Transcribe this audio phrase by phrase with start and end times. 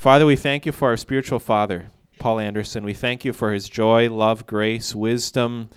[0.00, 2.84] Father, we thank you for our spiritual father, Paul Anderson.
[2.84, 5.68] We thank you for his joy, love, grace, wisdom,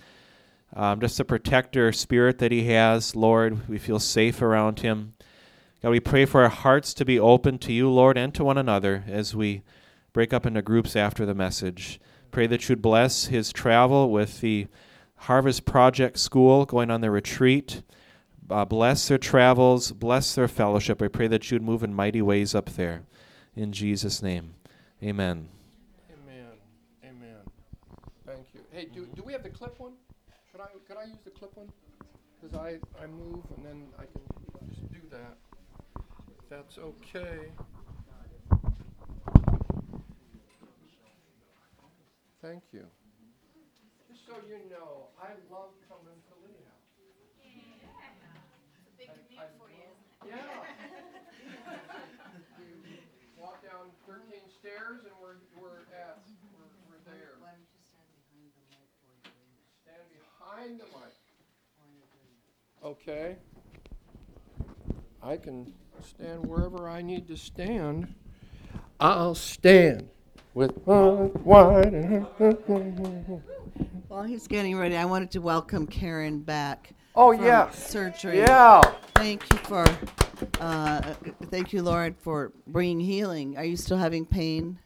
[0.74, 3.68] um, just the protector spirit that he has, Lord.
[3.68, 5.12] We feel safe around him.
[5.82, 8.56] God, we pray for our hearts to be open to you, Lord, and to one
[8.56, 9.60] another as we
[10.14, 12.00] break up into groups after the message.
[12.30, 14.68] Pray that you'd bless his travel with the
[15.16, 17.82] Harvest Project School going on their retreat.
[18.48, 21.02] Uh, bless their travels, bless their fellowship.
[21.02, 23.02] I pray that you'd move in mighty ways up there.
[23.56, 24.54] In Jesus' name,
[25.02, 25.48] amen.
[26.10, 26.46] Amen.
[27.04, 27.40] Amen.
[28.26, 28.60] Thank you.
[28.72, 29.92] Hey, do, do we have the clip one?
[30.50, 31.70] Should I, could I use the clip one?
[32.40, 34.22] Because I, I move and then I can
[34.68, 35.36] just do that.
[36.38, 37.50] If that's okay.
[42.42, 42.84] Thank you.
[44.10, 46.92] Just so you know, I love coming to Lee House.
[49.00, 49.88] Big commute for you.
[50.28, 50.44] Yeah.
[52.60, 56.20] We walk down 13 stairs and we're, we're at,
[56.52, 57.40] we're, we're there.
[57.40, 59.32] Why don't you stand behind the mic for you?
[59.80, 61.16] Stand behind the mic.
[62.84, 63.36] Okay.
[65.22, 65.72] I can
[66.02, 68.14] stand wherever I need to stand.
[69.00, 70.10] I'll stand
[70.52, 72.26] with one wide and
[74.08, 76.90] While he's getting ready, I wanted to welcome Karen back.
[77.16, 77.90] Oh from yes.
[77.90, 78.38] Surgery.
[78.38, 78.82] Yeah.
[79.14, 79.86] Thank you for,
[80.60, 81.00] uh,
[81.50, 83.56] thank you, Lord, for bringing healing.
[83.56, 84.78] Are you still having pain?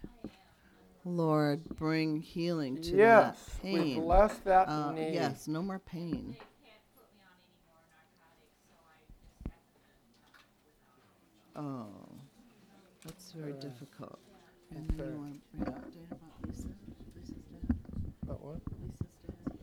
[1.05, 3.45] Lord, bring healing to Yes.
[3.63, 4.03] that We pain.
[4.03, 5.15] bless that Uh, knee.
[5.15, 6.37] yes, no more pain.
[11.59, 11.87] Oh,
[13.05, 14.19] that's very difficult.
[14.71, 15.11] And then Okay.
[15.11, 16.69] you want to bring up data about Lisa?
[17.17, 17.77] Lisa's dad?
[18.23, 18.61] About what?
[18.81, 19.59] Lisa's dad?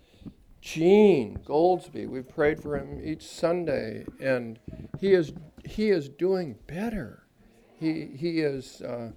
[0.60, 2.08] Gene Goldsby.
[2.10, 4.60] We've prayed for him each Sunday, and
[5.00, 5.32] he is
[5.64, 7.24] he is doing better.
[7.80, 9.12] He he is uh,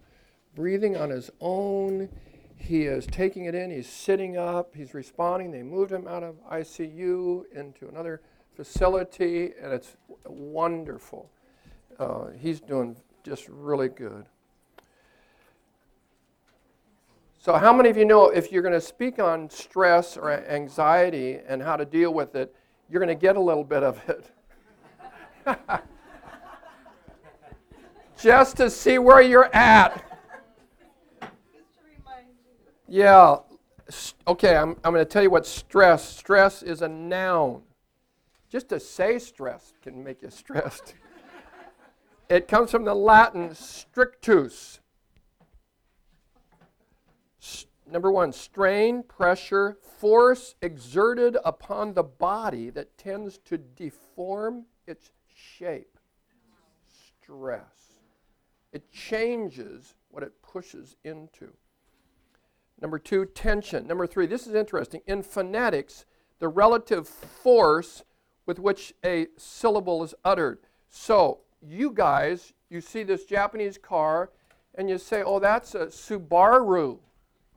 [0.54, 2.08] breathing on his own.
[2.54, 3.70] He is taking it in.
[3.70, 4.74] He's sitting up.
[4.74, 5.50] He's responding.
[5.50, 8.20] They moved him out of ICU into another
[8.54, 9.96] facility, and it's
[10.26, 11.30] wonderful.
[11.98, 14.26] Uh, he's doing just really good.
[17.40, 21.38] So, how many of you know if you're going to speak on stress or anxiety
[21.46, 22.54] and how to deal with it,
[22.90, 24.30] you're going to get a little bit of it?
[28.20, 30.04] Just to see where you're at.
[32.88, 33.36] Yeah.
[34.26, 36.16] Okay, I'm, I'm going to tell you what stress.
[36.16, 37.62] Stress is a noun.
[38.50, 40.94] Just to say stress can make you stressed.
[42.28, 44.80] It comes from the Latin strictus,
[47.90, 55.98] Number one, strain, pressure, force exerted upon the body that tends to deform its shape.
[56.86, 58.00] Stress.
[58.72, 61.54] It changes what it pushes into.
[62.80, 63.86] Number two, tension.
[63.86, 65.00] Number three, this is interesting.
[65.06, 66.04] In phonetics,
[66.40, 68.04] the relative force
[68.44, 70.58] with which a syllable is uttered.
[70.90, 74.30] So, you guys, you see this Japanese car
[74.74, 76.98] and you say, oh, that's a Subaru,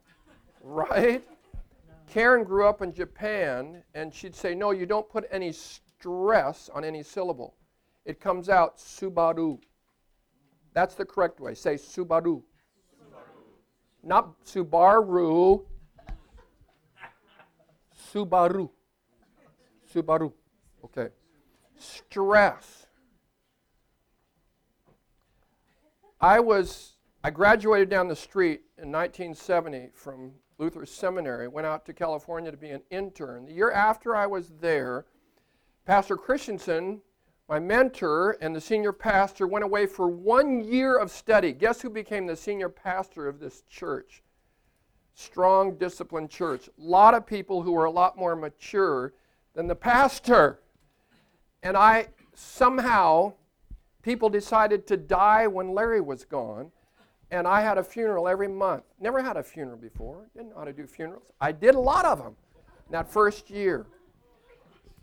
[0.62, 1.24] right?
[2.08, 6.84] Karen grew up in Japan and she'd say, no, you don't put any stress on
[6.84, 7.56] any syllable.
[8.06, 9.60] It comes out Subaru.
[10.74, 11.54] That's the correct way.
[11.54, 12.42] Say Subaru.
[14.04, 15.64] Not Subaru.
[18.14, 18.70] Subaru.
[19.94, 20.34] Subaru.
[20.84, 21.10] Okay.
[21.78, 22.81] Stress.
[26.22, 31.94] I was I graduated down the street in 1970 from Luther Seminary, went out to
[31.94, 33.48] California to be an intern.
[33.48, 35.06] The year after I was there,
[35.86, 37.02] Pastor Christensen,
[37.50, 41.54] my mentor and the senior pastor, went away for one year of study.
[41.54, 44.22] Guess who became the senior pastor of this church?
[45.16, 46.68] Strong, disciplined church.
[46.68, 49.14] A lot of people who were a lot more mature
[49.56, 50.60] than the pastor.
[51.64, 53.34] And I somehow,
[54.02, 56.72] people decided to die when Larry was gone.
[57.32, 58.84] And I had a funeral every month.
[59.00, 60.30] Never had a funeral before.
[60.36, 61.32] Didn't know how to do funerals.
[61.40, 62.36] I did a lot of them
[62.90, 63.86] that first year.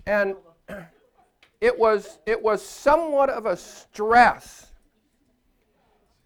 [0.06, 0.36] And
[1.60, 4.72] it was, it was somewhat of a stress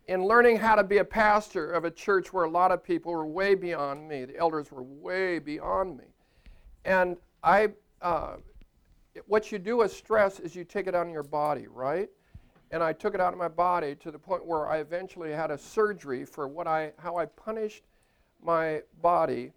[0.09, 3.13] in learning how to be a pastor of a church where a lot of people
[3.13, 4.25] were way beyond me.
[4.25, 6.05] The elders were way beyond me.
[6.85, 7.69] And I,
[8.01, 8.37] uh,
[9.27, 12.09] what you do with stress is you take it on your body, right?
[12.73, 15.51] And I took it out of my body to the point where I eventually had
[15.51, 17.85] a surgery for what I, how I punished
[18.43, 19.53] my body.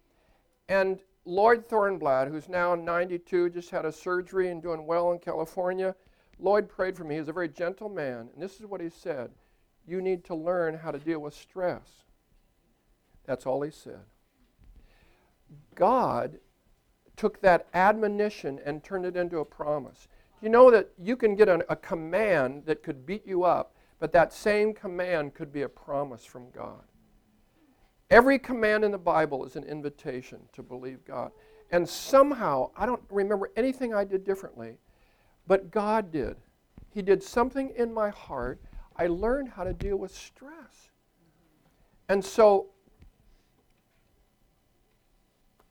[0.67, 5.95] And Lloyd Thornblad, who's now 92, just had a surgery and doing well in California.
[6.39, 7.15] Lloyd prayed for me.
[7.15, 8.29] He's a very gentle man.
[8.33, 9.31] And this is what he said
[9.87, 11.87] you need to learn how to deal with stress.
[13.25, 14.01] That's all he said.
[15.75, 16.39] God
[17.15, 20.07] took that admonition and turned it into a promise.
[20.41, 24.11] You know that you can get a, a command that could beat you up, but
[24.13, 26.83] that same command could be a promise from God.
[28.09, 31.31] Every command in the Bible is an invitation to believe God.
[31.71, 34.77] And somehow, I don't remember anything I did differently,
[35.47, 36.35] but God did.
[36.93, 38.61] He did something in my heart.
[38.95, 40.89] I learned how to deal with stress.
[42.07, 42.67] And so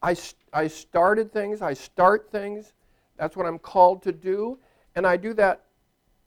[0.03, 0.17] I,
[0.53, 2.73] I started things, I start things.
[3.17, 4.59] That's what I'm called to do.
[4.95, 5.65] And I do that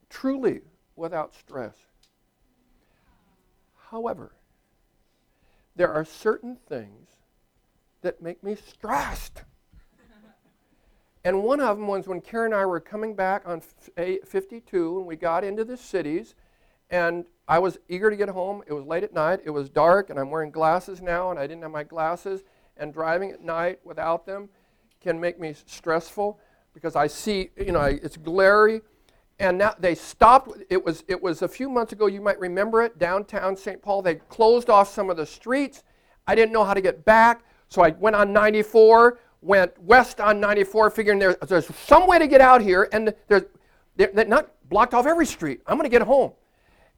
[0.10, 0.62] truly
[0.96, 1.76] without stress.
[3.90, 4.34] However,
[5.76, 7.10] there are certain things
[8.02, 9.44] that make me stressed.
[11.24, 15.06] and one of them was when Karen and I were coming back on 52 and
[15.06, 16.36] we got into the cities
[16.90, 18.64] and I was eager to get home.
[18.68, 19.42] It was late at night.
[19.46, 22.44] It was dark and I'm wearing glasses now and I didn't have my glasses
[22.76, 24.50] and driving at night without them
[25.02, 26.40] can make me stressful
[26.78, 28.82] because I see, you know, it's glary.
[29.40, 30.52] And now they stopped.
[30.70, 33.82] It was, it was a few months ago, you might remember it, downtown St.
[33.82, 34.04] Paul.
[34.04, 35.84] They closed off some of the streets.
[36.28, 40.40] I didn't know how to get back, so I went on 94, went west on
[40.40, 43.44] 94, figuring there, there's some way to get out here, and there's,
[43.96, 45.62] they're not blocked off every street.
[45.66, 46.34] I'm going to get home.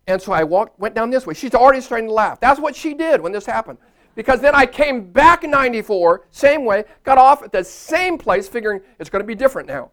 [0.07, 1.35] And so I walked, went down this way.
[1.35, 2.41] She's already starting to laugh.
[2.41, 3.77] That's what she did when this happened
[4.19, 8.49] because then I came back in 94, same way, got off at the same place,
[8.49, 9.91] figuring it's going to be different now.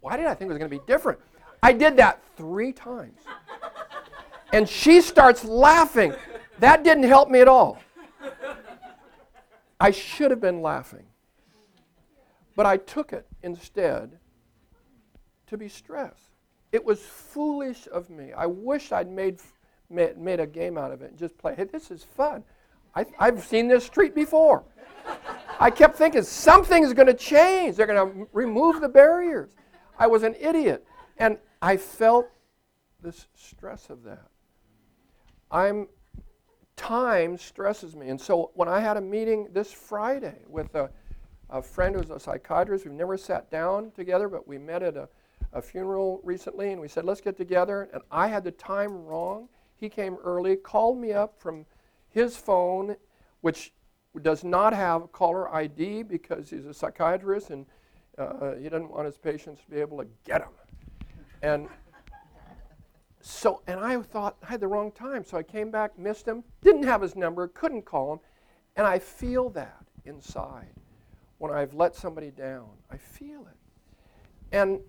[0.00, 1.18] Why did I think it was going to be different?
[1.62, 3.18] I did that three times.
[4.52, 6.12] And she starts laughing.
[6.58, 7.78] That didn't help me at all.
[9.80, 11.06] I should have been laughing.
[12.54, 14.18] But I took it instead
[15.46, 16.34] to be stressed.
[16.72, 18.34] It was foolish of me.
[18.34, 19.40] I wish I'd made,
[19.88, 22.44] made, made a game out of it and just play, hey, this is fun.
[22.94, 24.64] I, I've seen this street before.
[25.58, 27.76] I kept thinking something's going to change.
[27.76, 29.50] They're going to remove the barriers.
[29.98, 30.84] I was an idiot.
[31.18, 32.28] And I felt
[33.02, 34.26] this stress of that.
[35.50, 35.88] I'm
[36.76, 38.08] time stresses me.
[38.08, 40.90] And so when I had a meeting this Friday with a,
[41.50, 45.08] a friend who's a psychiatrist, we've never sat down together, but we met at a,
[45.52, 47.88] a funeral recently and we said, let's get together.
[47.92, 49.48] And I had the time wrong.
[49.76, 51.66] He came early, called me up from
[52.12, 52.96] his phone,
[53.40, 53.72] which
[54.20, 57.66] does not have caller ID because he's a psychiatrist and
[58.18, 60.50] uh, he doesn't want his patients to be able to get him.
[61.42, 61.68] And
[63.20, 66.44] so, and I thought I had the wrong time, so I came back, missed him,
[66.60, 68.20] didn't have his number, couldn't call him,
[68.76, 70.74] and I feel that inside
[71.38, 72.68] when I've let somebody down.
[72.90, 73.56] I feel it.
[74.52, 74.80] And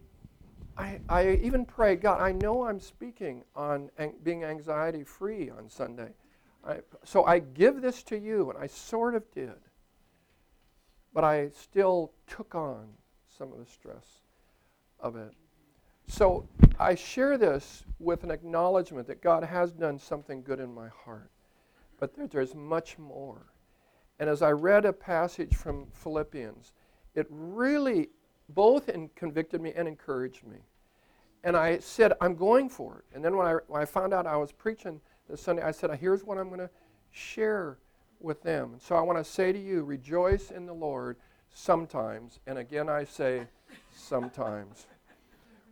[0.77, 5.69] I, I even pray, God, I know I'm speaking on an- being anxiety free on
[5.69, 6.09] Sunday.
[6.65, 9.51] I, so I give this to you, and I sort of did.
[11.13, 12.87] But I still took on
[13.37, 14.05] some of the stress
[14.99, 15.33] of it.
[16.07, 16.47] So
[16.79, 21.29] I share this with an acknowledgement that God has done something good in my heart.
[21.99, 23.53] But there, there's much more.
[24.19, 26.73] And as I read a passage from Philippians,
[27.15, 28.09] it really
[28.49, 30.57] both convicted me and encouraged me.
[31.43, 33.15] And I said, I'm going for it.
[33.15, 35.91] And then when I, when I found out I was preaching this Sunday, I said,
[35.99, 36.69] here's what I'm going to
[37.11, 37.77] share
[38.19, 38.75] with them.
[38.79, 41.17] So I want to say to you, rejoice in the Lord
[41.53, 42.39] sometimes.
[42.47, 43.47] And again, I say
[43.95, 44.87] sometimes.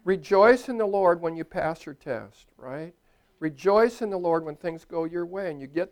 [0.03, 2.93] Rejoice in the Lord when you pass your test, right?
[3.39, 5.91] Rejoice in the Lord when things go your way and you get,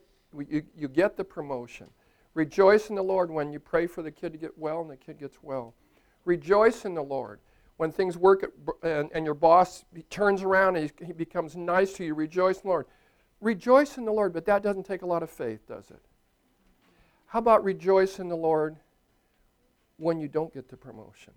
[0.49, 1.87] you, you get the promotion.
[2.33, 4.97] Rejoice in the Lord when you pray for the kid to get well and the
[4.97, 5.73] kid gets well.
[6.25, 7.39] Rejoice in the Lord
[7.77, 8.49] when things work at,
[8.83, 12.13] and, and, your boss turns around and he, he becomes nice to you.
[12.13, 12.87] Rejoice in the Lord.
[13.41, 16.01] Rejoice in the Lord, but that doesn't take a lot of faith, does it?
[17.27, 18.75] How about rejoice in the Lord
[19.97, 21.33] when you don't get the promotion?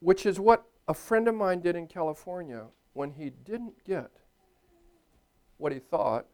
[0.00, 4.10] Which is what a friend of mine did in California when he didn't get
[5.58, 6.26] what he thought,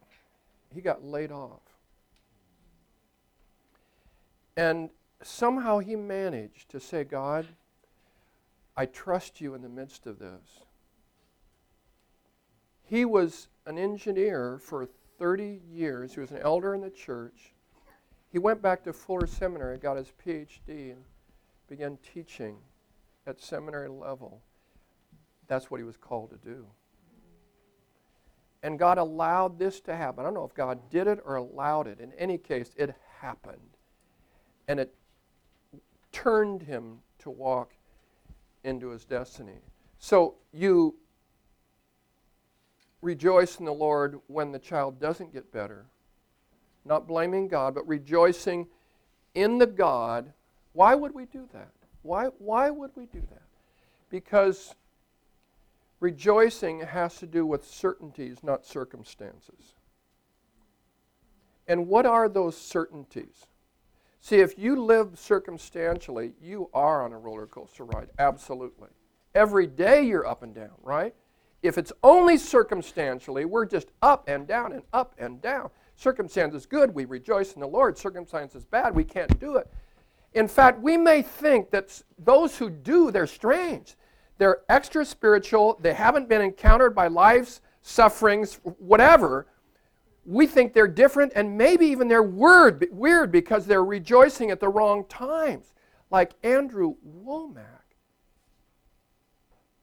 [0.73, 1.63] he got laid off.
[4.57, 4.91] And
[5.23, 7.47] somehow he managed to say, God,
[8.77, 10.64] I trust you in the midst of this.
[12.95, 14.87] He was an engineer for
[15.19, 16.15] 30 years.
[16.15, 17.53] He was an elder in the church.
[18.31, 21.03] He went back to Fuller Seminary, got his PhD, and
[21.69, 22.57] began teaching
[23.27, 24.43] at seminary level.
[25.49, 26.67] That's what he was called to do.
[28.63, 30.21] And God allowed this to happen.
[30.21, 31.99] I don't know if God did it or allowed it.
[31.99, 33.77] In any case, it happened.
[34.69, 34.95] And it
[36.13, 37.73] turned him to walk
[38.63, 39.63] into his destiny.
[39.99, 40.95] So you
[43.05, 45.85] rejoice in the Lord when the child doesn't get better.
[46.85, 48.67] Not blaming God, but rejoicing
[49.35, 50.33] in the God.
[50.73, 51.71] Why would we do that?
[52.03, 53.43] Why, why would we do that?
[54.11, 54.75] Because
[56.01, 59.75] rejoicing has to do with certainties, not circumstances.
[61.67, 63.47] And what are those certainties?
[64.21, 68.89] See, if you live circumstantially, you are on a roller coaster ride, absolutely.
[69.35, 71.15] Every day you're up and down, right?
[71.65, 75.71] If it's only circumstantially, we're just up and down and up and down.
[75.97, 77.97] Circumstance is good, we rejoice in the Lord.
[77.97, 79.67] Circumstance is bad, we can't do it.
[80.35, 83.95] In fact, we may think that those who do, they're strange.
[84.37, 89.47] They're extra spiritual, they haven't been encountered by life's sufferings, whatever
[90.27, 94.69] we think they're different and maybe even they're weird, weird because they're rejoicing at the
[94.69, 95.73] wrong times.
[96.11, 97.65] Like Andrew Wommack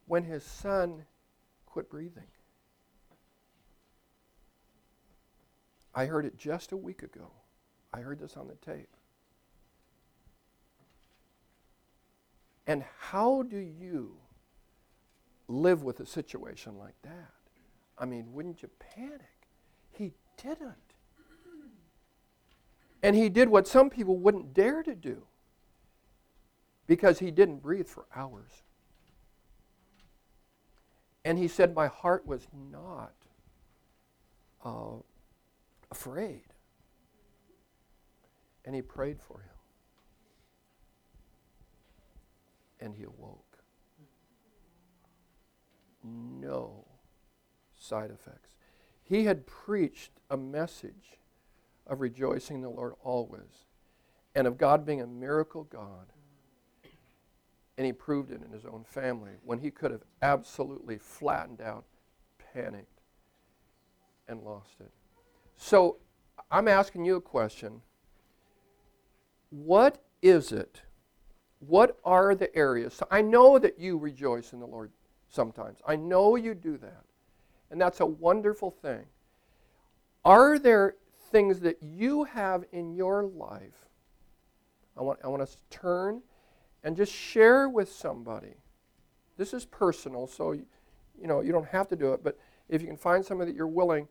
[0.06, 1.06] when his son
[1.72, 2.28] quit breathing.
[5.96, 7.32] I heard it just a week ago.
[7.94, 8.90] I heard this on the tape.
[12.68, 14.18] And how do you
[15.48, 17.32] live with a situation like that?
[17.98, 19.48] I mean, wouldn't you panic?
[19.92, 20.12] He
[20.42, 20.76] didn't.
[23.04, 25.24] And he did what some people wouldn't dare to do
[26.86, 28.64] because he didn't breathe for hours.
[31.24, 33.14] And he said, My heart was not
[34.64, 35.02] uh,
[35.92, 36.44] afraid.
[38.66, 39.48] And he prayed for him.
[42.80, 43.58] And he awoke.
[46.04, 46.86] No
[47.78, 48.50] side effects.
[49.04, 51.20] He had preached a message
[51.86, 53.66] of rejoicing in the Lord always
[54.34, 56.08] and of God being a miracle God.
[57.82, 61.84] And he proved it in his own family when he could have absolutely flattened out,
[62.54, 63.02] panicked,
[64.28, 64.92] and lost it.
[65.58, 65.98] So
[66.52, 67.82] I'm asking you a question.
[69.50, 70.84] What is it?
[71.58, 72.94] What are the areas?
[72.94, 74.92] So I know that you rejoice in the Lord
[75.28, 75.80] sometimes.
[75.88, 77.04] I know you do that.
[77.72, 79.06] And that's a wonderful thing.
[80.24, 80.98] Are there
[81.32, 83.88] things that you have in your life?
[84.96, 86.22] I want, I want us to turn
[86.84, 88.56] and just share with somebody.
[89.38, 90.66] This is personal, so you,
[91.20, 92.38] know you don't have to do it, but
[92.70, 94.08] if you can find somebody that you're willing,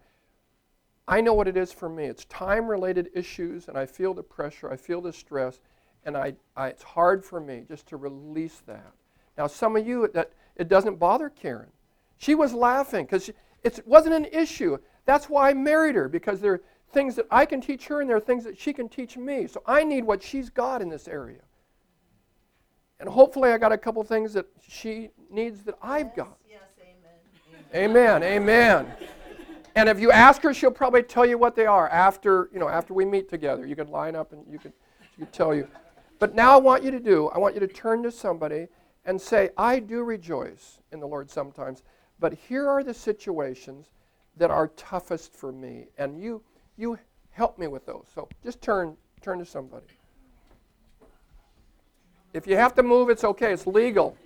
[1.09, 2.05] I know what it is for me.
[2.05, 5.61] It's time-related issues, and I feel the pressure, I feel the stress,
[6.05, 8.93] and I, I, it's hard for me just to release that.
[9.37, 11.71] Now, some of you that it doesn't bother Karen.
[12.17, 13.31] She was laughing because
[13.63, 14.79] it wasn't an issue.
[15.05, 16.63] That's why I married her, because there are
[16.93, 19.47] things that I can teach her and there are things that she can teach me.
[19.47, 21.41] So I need what she's got in this area.
[23.01, 26.37] And hopefully I got a couple things that she needs that I've got.
[26.49, 26.61] Yes,
[27.75, 28.21] amen.
[28.21, 28.23] Amen.
[28.23, 28.93] Amen.
[29.75, 32.69] And if you ask her, she'll probably tell you what they are after, you know,
[32.69, 33.67] after we meet together.
[33.67, 34.73] You can line up and you can
[35.15, 35.67] she can tell you.
[36.19, 38.69] But now I want you to do, I want you to turn to somebody
[39.07, 41.83] and say, I do rejoice in the Lord sometimes.
[42.19, 43.87] But here are the situations
[44.37, 46.43] that are toughest for me, and you
[46.77, 46.99] you
[47.31, 48.07] help me with those.
[48.15, 49.87] So just turn turn to somebody.
[52.33, 53.53] If you have to move, it's okay.
[53.53, 54.17] It's legal.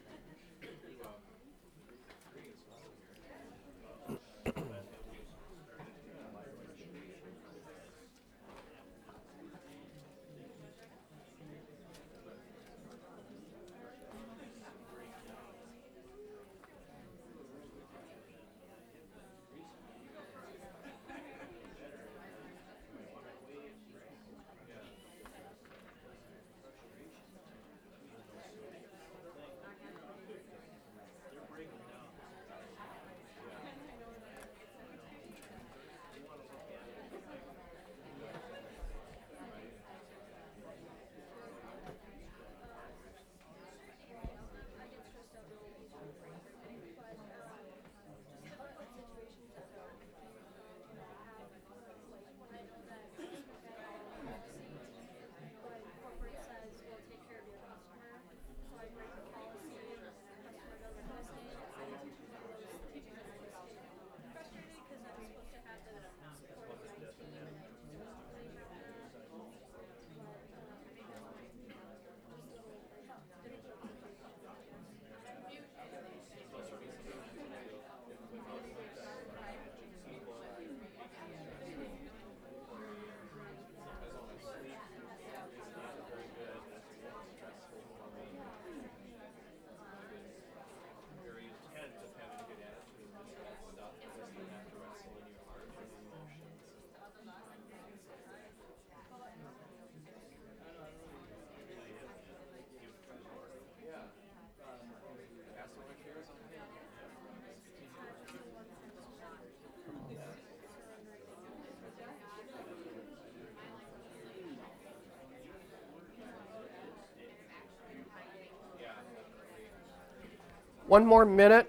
[120.95, 121.67] One more minute.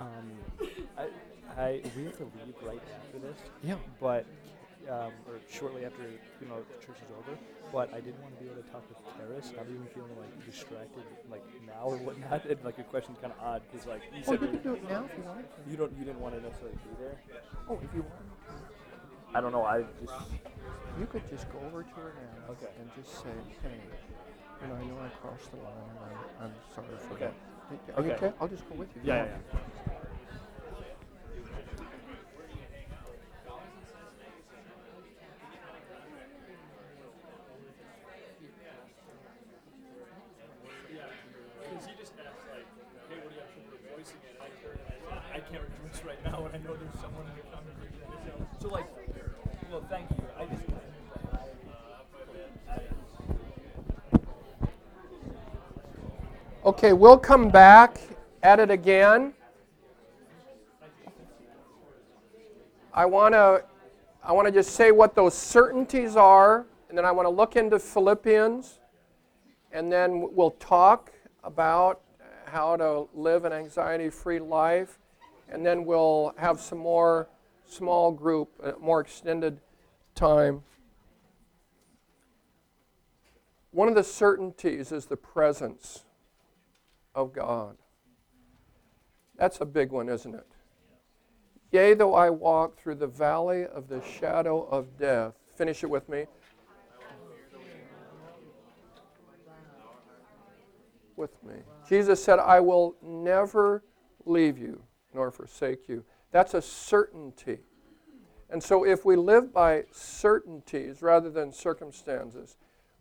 [0.00, 0.08] Um,
[0.96, 1.08] I,
[1.60, 3.36] I, we have to leave right after this.
[3.62, 3.74] Yeah.
[4.00, 4.24] But,
[4.88, 6.04] um, or shortly after,
[6.40, 7.36] you know, the church is over.
[7.70, 9.52] But I didn't want to be able to talk with Terrace.
[9.54, 12.46] Not even feeling like distracted, like now or whatnot.
[12.48, 14.72] And like your question's kind of odd because like you Well, said you that can
[14.72, 15.44] do it now if you want.
[15.68, 17.20] you don't, you didn't want to necessarily be there.
[17.68, 18.24] Oh, if you want.
[19.36, 19.68] I don't know.
[19.68, 20.16] I just
[20.98, 22.72] You could just go over to her now Okay.
[22.80, 23.36] and just say,
[23.68, 23.76] hey,
[24.62, 25.98] you know, I know I crossed the line and
[26.40, 27.30] I'm, I'm sorry for Okay.
[27.30, 27.96] that.
[27.96, 28.26] Are you Okay.
[28.26, 28.32] okay?
[28.40, 29.02] I'll just go with you.
[29.04, 29.60] yeah, yeah, yeah.
[41.70, 42.66] Because he just asked, like,
[43.08, 44.34] hey, what do you have for rejoicing in?
[44.34, 47.26] And I heard I said, I can't rejoice right now, and I know there's someone
[47.30, 47.46] in the
[56.70, 57.98] Okay, we'll come back
[58.44, 59.34] at it again.
[62.94, 63.64] I want to
[64.22, 67.56] I want to just say what those certainties are and then I want to look
[67.56, 68.78] into Philippians
[69.72, 71.10] and then we'll talk
[71.42, 72.02] about
[72.44, 75.00] how to live an anxiety-free life
[75.48, 77.28] and then we'll have some more
[77.66, 79.58] small group, uh, more extended
[80.14, 80.62] time.
[83.72, 86.04] One of the certainties is the presence
[87.14, 87.76] of God.
[89.36, 90.46] That's a big one, isn't it?
[91.72, 95.34] Yea, though I walk through the valley of the shadow of death.
[95.56, 96.26] Finish it with me.
[101.16, 101.54] With me.
[101.88, 103.84] Jesus said, I will never
[104.24, 104.82] leave you
[105.14, 106.04] nor forsake you.
[106.32, 107.58] That's a certainty.
[108.48, 112.56] And so, if we live by certainties rather than circumstances,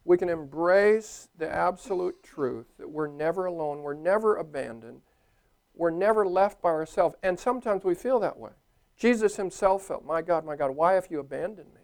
[0.05, 5.01] we can embrace the absolute truth that we're never alone, we're never abandoned,
[5.75, 7.15] we're never left by ourselves.
[7.23, 8.51] And sometimes we feel that way.
[8.97, 11.81] Jesus himself felt, My God, my God, why have you abandoned me?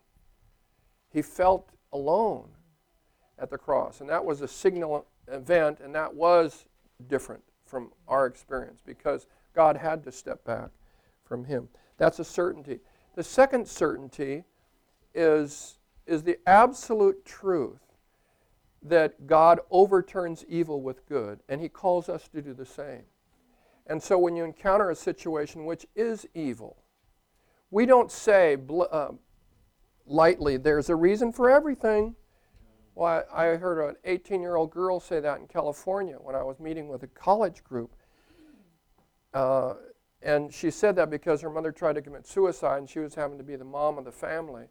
[1.10, 2.50] He felt alone
[3.40, 4.02] at the cross.
[4.02, 6.66] And that was a signal event, and that was
[7.08, 10.70] different from our experience because God had to step back
[11.24, 11.70] from him.
[11.98, 12.80] That's a certainty.
[13.16, 14.44] The second certainty
[15.14, 17.80] is, is the absolute truth
[18.86, 23.04] that God overturns evil with good, and He calls us to do the same.
[23.88, 26.78] And so when you encounter a situation which is evil,
[27.72, 28.58] we don't say
[28.92, 29.10] uh,
[30.06, 32.16] lightly, there's a reason for everything.
[32.94, 36.44] Well, I, I heard an 18 year old girl say that in California when I
[36.44, 37.96] was meeting with a college group.
[39.34, 39.74] Uh,
[40.22, 43.38] and she said that because her mother tried to commit suicide and she was having
[43.38, 44.66] to be the mom of the family.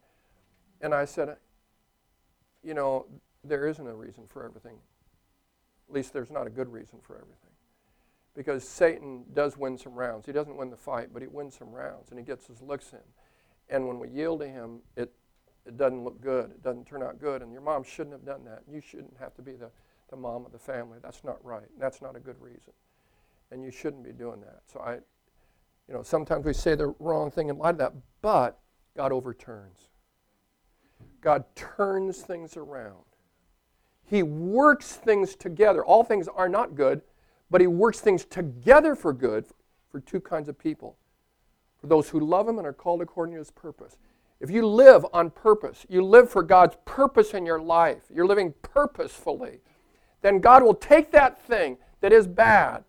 [0.81, 1.37] And I said,
[2.62, 3.07] you know,
[3.45, 4.79] there isn't a reason for everything.
[5.89, 7.51] At least there's not a good reason for everything.
[8.35, 10.27] Because Satan does win some rounds.
[10.27, 12.93] He doesn't win the fight, but he wins some rounds and he gets his licks
[12.93, 12.99] in.
[13.69, 15.13] And when we yield to him, it,
[15.67, 16.51] it doesn't look good.
[16.51, 17.43] It doesn't turn out good.
[17.43, 18.63] And your mom shouldn't have done that.
[18.71, 19.71] You shouldn't have to be the,
[20.11, 20.99] the mom of the family.
[21.03, 21.69] That's not right.
[21.79, 22.73] That's not a good reason.
[23.53, 24.63] And you shouldn't be doing that.
[24.73, 24.95] So I,
[25.89, 28.59] you know, sometimes we say the wrong thing in light of that, but
[28.97, 29.91] God overturns.
[31.21, 33.05] God turns things around.
[34.07, 35.85] He works things together.
[35.85, 37.03] All things are not good,
[37.51, 39.47] but He works things together for good
[39.90, 40.97] for two kinds of people
[41.81, 43.97] for those who love Him and are called according to His purpose.
[44.40, 48.55] If you live on purpose, you live for God's purpose in your life, you're living
[48.62, 49.61] purposefully,
[50.23, 52.85] then God will take that thing that is bad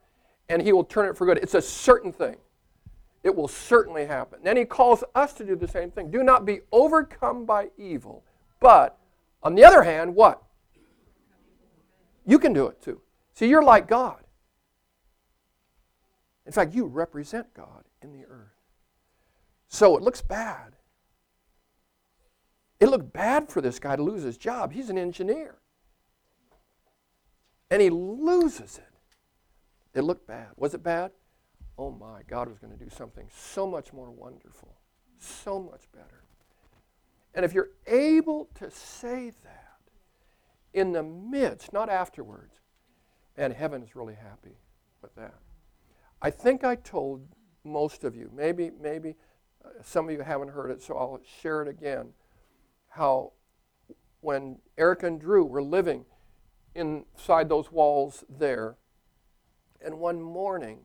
[0.49, 1.37] and He will turn it for good.
[1.37, 2.37] It's a certain thing.
[3.23, 4.39] It will certainly happen.
[4.43, 6.11] Then He calls us to do the same thing.
[6.11, 8.23] Do not be overcome by evil,
[8.59, 8.97] but
[9.43, 10.41] on the other hand, what?
[12.25, 13.01] You can do it too.
[13.33, 14.23] See, you're like God.
[16.45, 18.53] In fact, you represent God in the earth.
[19.67, 20.75] So it looks bad.
[22.79, 24.71] It looked bad for this guy to lose his job.
[24.73, 25.55] He's an engineer.
[27.71, 29.97] And he loses it.
[29.97, 30.49] It looked bad.
[30.57, 31.11] Was it bad?
[31.77, 34.75] Oh my, God was going to do something so much more wonderful,
[35.19, 36.23] so much better.
[37.33, 39.64] And if you're able to say that
[40.75, 42.59] in the midst, not afterwards,
[43.37, 44.57] and heaven is really happy
[45.01, 45.35] with that.
[46.21, 47.25] I think I told
[47.63, 49.15] most of you, maybe, maybe
[49.63, 52.09] uh, some of you haven't heard it, so I'll share it again.
[52.89, 53.31] How
[54.19, 56.05] when Eric and Drew were living
[56.75, 58.75] inside those walls there,
[59.83, 60.79] and one morning,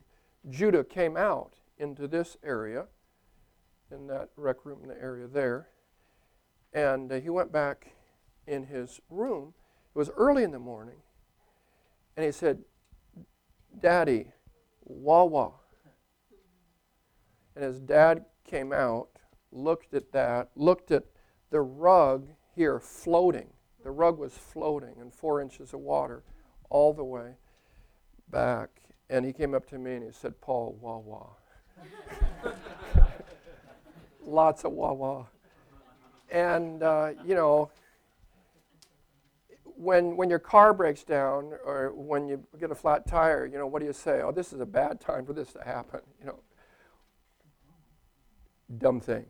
[0.49, 2.85] Judah came out into this area,
[3.91, 5.67] in that rec room in the area there,
[6.71, 7.93] and uh, he went back
[8.47, 9.53] in his room.
[9.93, 10.95] It was early in the morning,
[12.15, 12.59] and he said,
[13.79, 14.27] Daddy,
[14.85, 15.51] Wawa.
[17.55, 19.09] And his dad came out,
[19.51, 21.03] looked at that, looked at
[21.49, 23.47] the rug here floating.
[23.83, 26.23] The rug was floating in four inches of water
[26.69, 27.33] all the way
[28.29, 28.69] back.
[29.09, 31.27] And he came up to me and he said, Paul, Wawa.
[34.25, 35.27] Lots of Wawa.
[36.31, 37.71] And, uh, you know,
[39.81, 43.65] when, when your car breaks down or when you get a flat tire, you know,
[43.65, 44.21] what do you say?
[44.21, 46.01] Oh, this is a bad time for this to happen.
[46.19, 46.39] You know,
[48.77, 49.25] dumb thing.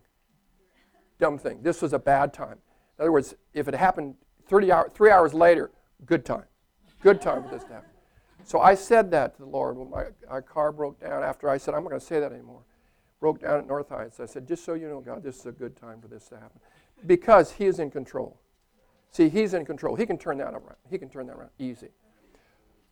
[1.20, 1.62] Dumb thing.
[1.62, 2.58] This was a bad time.
[3.00, 4.16] In other words, if it happened
[4.48, 5.72] 30 hours, three hours later,
[6.06, 6.46] good time.
[7.02, 7.90] Good time for this to happen.
[8.44, 11.58] So I said that to the Lord when my, my car broke down after I
[11.58, 12.64] said, I'm not going to say that anymore.
[13.22, 14.20] Broke down at North Heights.
[14.20, 16.36] I said, just so you know, God, this is a good time for this to
[16.36, 16.60] happen.
[17.06, 18.42] Because He is in control.
[19.12, 19.96] See, He's in control.
[19.96, 20.76] He can turn that around.
[20.90, 21.90] He can turn that around easy.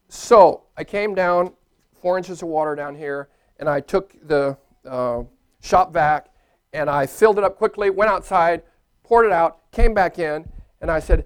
[0.10, 1.54] So I came down,
[2.02, 5.24] four inches of water down here, and I took the uh,
[5.62, 6.30] shop vac
[6.74, 8.64] and I filled it up quickly, went outside,
[9.04, 10.48] poured it out, came back in,
[10.82, 11.26] and I said,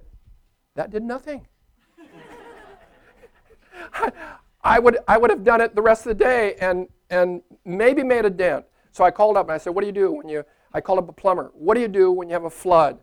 [0.74, 1.46] That did nothing.
[4.62, 8.02] I would, I would have done it the rest of the day and, and maybe
[8.02, 8.64] made a dent.
[8.92, 10.98] So I called up and I said, What do you do when you, I called
[10.98, 11.52] up a plumber.
[11.54, 12.98] What do you do when you have a flood?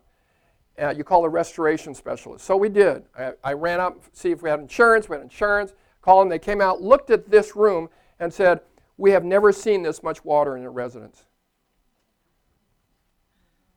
[0.81, 2.43] Uh, you call a restoration specialist.
[2.43, 3.03] So we did.
[3.17, 5.07] I, I ran up, see if we had insurance.
[5.07, 5.73] We had insurance.
[6.01, 6.29] Called them.
[6.29, 7.89] They came out, looked at this room,
[8.19, 8.61] and said,
[8.97, 11.25] We have never seen this much water in a residence.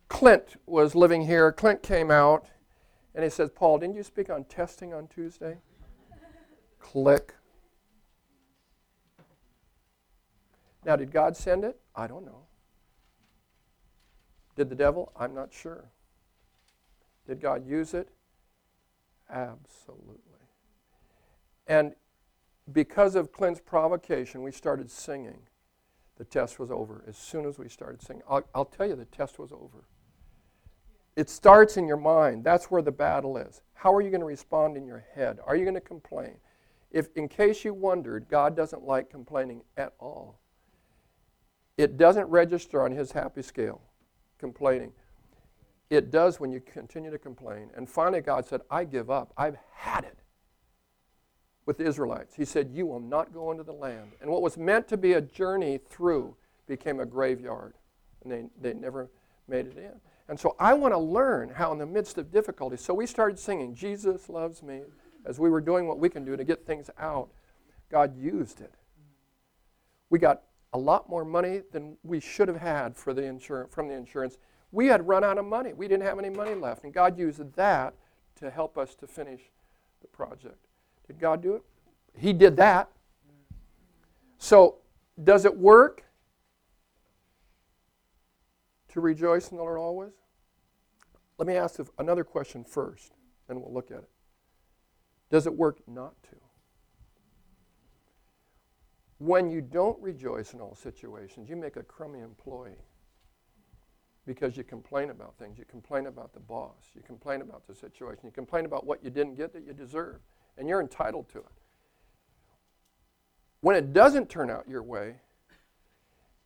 [0.08, 1.52] Clint was living here.
[1.52, 2.46] Clint came out
[3.14, 5.58] and he says, Paul, didn't you speak on testing on Tuesday?
[6.78, 7.34] Click.
[10.84, 11.78] Now, did God send it?
[11.94, 12.42] I don't know.
[14.56, 15.12] Did the devil?
[15.18, 15.90] I'm not sure.
[17.26, 18.08] Did God use it?
[19.30, 20.20] Absolutely.
[21.66, 21.94] And
[22.72, 25.38] because of Clint's provocation, we started singing.
[26.16, 27.04] The test was over.
[27.08, 29.84] As soon as we started singing, I'll, I'll tell you, the test was over.
[31.16, 32.44] It starts in your mind.
[32.44, 33.62] That's where the battle is.
[33.74, 35.38] How are you going to respond in your head?
[35.46, 36.36] Are you going to complain?
[36.90, 40.38] If, in case you wondered, God doesn't like complaining at all.
[41.76, 43.80] It doesn't register on his happy scale,
[44.38, 44.92] complaining.
[45.90, 47.70] It does when you continue to complain.
[47.76, 49.32] And finally, God said, I give up.
[49.36, 50.18] I've had it
[51.66, 52.34] with the Israelites.
[52.34, 54.12] He said, You will not go into the land.
[54.20, 57.74] And what was meant to be a journey through became a graveyard.
[58.22, 59.10] And they, they never
[59.48, 59.92] made it in.
[60.28, 63.38] And so I want to learn how, in the midst of difficulty, so we started
[63.38, 64.82] singing, Jesus loves me,
[65.26, 67.28] as we were doing what we can do to get things out.
[67.90, 68.72] God used it.
[70.10, 70.42] We got
[70.72, 74.38] a lot more money than we should have had for the insurance, from the insurance.
[74.74, 75.72] We had run out of money.
[75.72, 76.84] We didn't have any money left.
[76.84, 77.94] And God used that
[78.36, 79.40] to help us to finish
[80.00, 80.66] the project.
[81.06, 81.62] Did God do it?
[82.16, 82.90] He did that.
[84.38, 84.76] So,
[85.22, 86.04] does it work?
[88.94, 90.12] to rejoice in the Lord always?
[91.36, 93.12] Let me ask another question first,
[93.48, 94.10] and we'll look at it.
[95.30, 96.36] Does it work not to?
[99.18, 102.78] When you don't rejoice in all situations, you make a crummy employee
[104.26, 105.58] because you complain about things.
[105.58, 106.90] You complain about the boss.
[106.94, 108.20] You complain about the situation.
[108.24, 110.20] You complain about what you didn't get that you deserve,
[110.56, 111.52] and you're entitled to it.
[113.60, 115.16] When it doesn't turn out your way,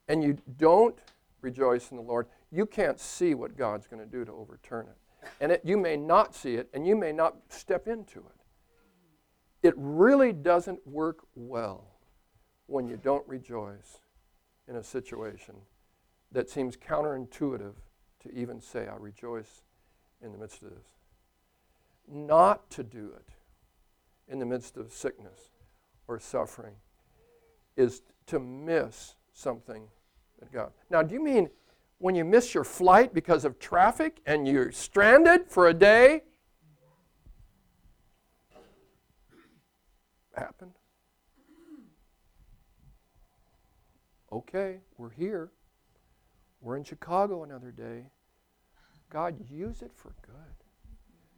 [0.08, 0.98] and you don't
[1.40, 5.28] rejoice in the Lord, you can't see what God's going to do to overturn it.
[5.40, 9.66] And it, you may not see it, and you may not step into it.
[9.68, 11.84] It really doesn't work well
[12.66, 13.98] when you don't rejoice
[14.68, 15.56] in a situation
[16.32, 17.74] that seems counterintuitive
[18.20, 19.62] to even say, I rejoice
[20.22, 20.86] in the midst of this.
[22.06, 23.28] Not to do it
[24.30, 25.50] in the midst of sickness
[26.06, 26.74] or suffering
[27.76, 29.84] is to miss something
[30.40, 30.72] that God.
[30.90, 31.48] Now, do you mean
[31.98, 36.22] when you miss your flight because of traffic and you're stranded for a day?
[40.34, 40.72] Happened.
[44.30, 45.50] Okay, we're here.
[46.68, 48.10] We're in Chicago another day.
[49.08, 50.34] God, use it for good.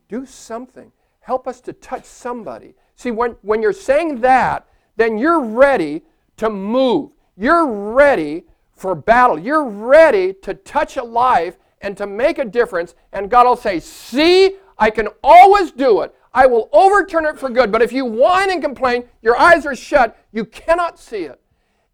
[0.09, 0.91] Do something.
[1.21, 2.75] Help us to touch somebody.
[2.97, 4.67] See, when, when you're saying that,
[4.97, 6.03] then you're ready
[6.39, 7.13] to move.
[7.37, 9.39] You're ready for battle.
[9.39, 13.79] You're ready to touch a life and to make a difference, and God will say,
[13.79, 16.13] See, I can always do it.
[16.35, 17.71] I will overturn it for good.
[17.71, 21.41] But if you whine and complain, your eyes are shut, you cannot see it.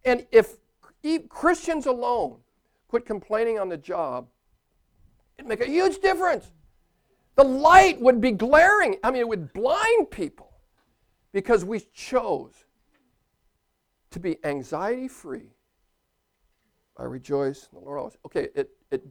[0.07, 0.57] And if
[1.29, 2.39] Christians alone
[2.97, 4.27] quit complaining on the job,
[5.37, 6.51] it'd make a huge difference.
[7.35, 8.97] The light would be glaring.
[9.05, 10.51] I mean, it would blind people
[11.31, 12.55] because we chose
[14.13, 15.51] to be anxiety free.
[16.97, 18.17] I rejoice in the Lord always.
[18.25, 19.07] Okay, it, it,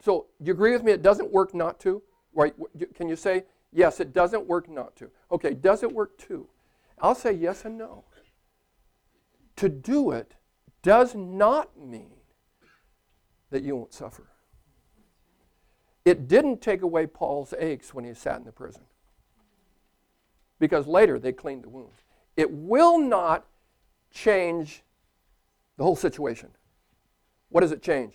[0.00, 0.92] so you agree with me?
[0.92, 2.00] It doesn't work not to?
[2.32, 2.54] Right?
[2.94, 5.10] Can you say, yes, it doesn't work not to?
[5.32, 6.46] Okay, does it work to?
[7.00, 8.04] I'll say yes and no.
[9.56, 10.36] To do it
[10.82, 12.13] does not mean
[13.54, 14.24] that you won't suffer.
[16.04, 18.82] It didn't take away Paul's aches when he sat in the prison
[20.58, 22.02] because later they cleaned the wounds.
[22.36, 23.46] It will not
[24.10, 24.82] change
[25.76, 26.50] the whole situation.
[27.48, 28.14] What does it change?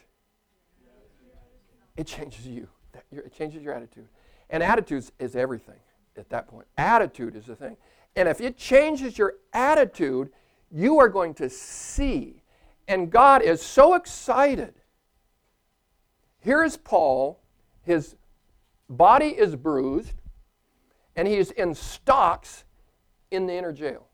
[1.95, 2.67] It changes you.
[3.12, 4.10] It changes your attitude.
[4.49, 5.80] And attitudes is everything
[6.17, 6.67] at that point.
[6.78, 7.78] Attitude is the thing.
[8.17, 10.32] And if it changes your attitude,
[10.69, 12.43] you are going to see.
[12.89, 14.73] And God is so excited.
[16.39, 17.39] Here is Paul.
[17.84, 18.15] His
[18.89, 20.13] body is bruised,
[21.15, 22.63] and he is in stocks
[23.32, 24.08] in the inner jail.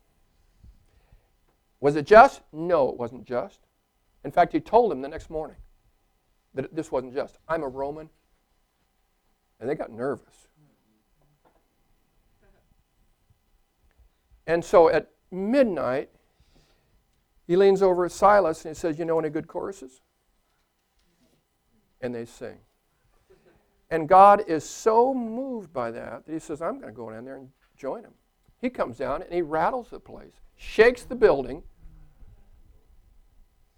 [1.80, 2.42] Was it just?
[2.52, 3.60] No, it wasn't just.
[4.24, 5.58] In fact, he told him the next morning
[6.56, 7.38] that this wasn't just.
[7.48, 8.10] I'm a Roman.
[9.60, 10.48] And they got nervous.
[14.48, 16.10] And so at midnight,
[17.48, 20.02] he leans over at Silas and he says, You know any good choruses?
[22.02, 22.58] And they sing.
[23.90, 27.26] And God is so moved by that that he says, I'm going to go down
[27.26, 28.14] there and join him.
[28.60, 31.64] He comes down and he rattles the place, shakes the building.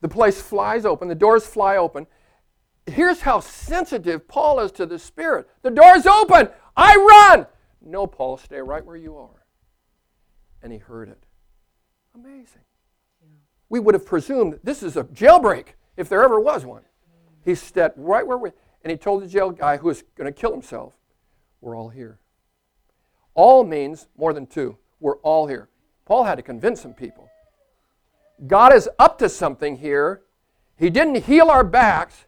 [0.01, 2.07] The place flies open, the doors fly open.
[2.85, 5.49] Here's how sensitive Paul is to the Spirit.
[5.61, 6.49] The door's open.
[6.75, 6.95] I
[7.35, 7.47] run.
[7.81, 9.45] No, Paul, stay right where you are.
[10.63, 11.21] And he heard it.
[12.15, 12.61] Amazing.
[13.69, 16.83] We would have presumed this is a jailbreak if there ever was one.
[17.47, 18.49] He stepped right where we,
[18.83, 20.91] and he told the jail guy who was going to kill himself,
[21.61, 22.19] We're all here.
[23.35, 24.77] All means more than two.
[24.99, 25.69] We're all here.
[26.03, 27.29] Paul had to convince some people.
[28.47, 30.23] God is up to something here.
[30.75, 32.25] He didn't heal our backs,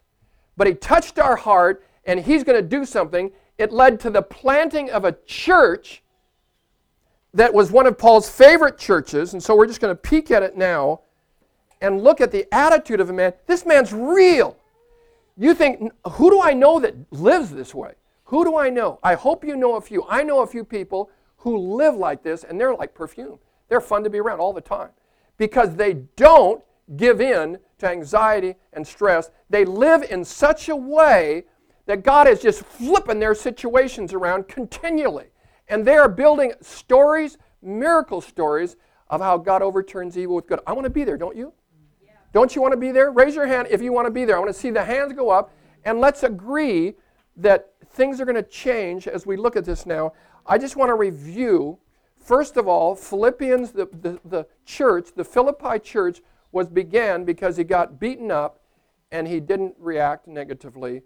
[0.56, 3.30] but He touched our heart, and He's going to do something.
[3.58, 6.02] It led to the planting of a church
[7.34, 10.42] that was one of Paul's favorite churches, and so we're just going to peek at
[10.42, 11.02] it now
[11.82, 13.34] and look at the attitude of a man.
[13.46, 14.56] This man's real.
[15.40, 17.94] You think, who do I know that lives this way?
[18.24, 18.98] Who do I know?
[19.02, 20.04] I hope you know a few.
[20.06, 23.38] I know a few people who live like this, and they're like perfume.
[23.70, 24.90] They're fun to be around all the time
[25.38, 26.62] because they don't
[26.98, 29.30] give in to anxiety and stress.
[29.48, 31.44] They live in such a way
[31.86, 35.28] that God is just flipping their situations around continually.
[35.68, 38.76] And they are building stories, miracle stories,
[39.08, 40.60] of how God overturns evil with good.
[40.66, 41.54] I want to be there, don't you?
[42.32, 43.10] Don't you want to be there?
[43.10, 44.36] Raise your hand if you want to be there.
[44.36, 45.52] I want to see the hands go up.
[45.84, 46.94] And let's agree
[47.36, 50.12] that things are going to change as we look at this now.
[50.46, 51.78] I just want to review,
[52.18, 56.20] first of all, Philippians, the, the, the church, the Philippi church,
[56.52, 58.60] was began because he got beaten up
[59.12, 61.02] and he didn't react negatively.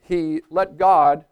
[0.00, 1.24] He let God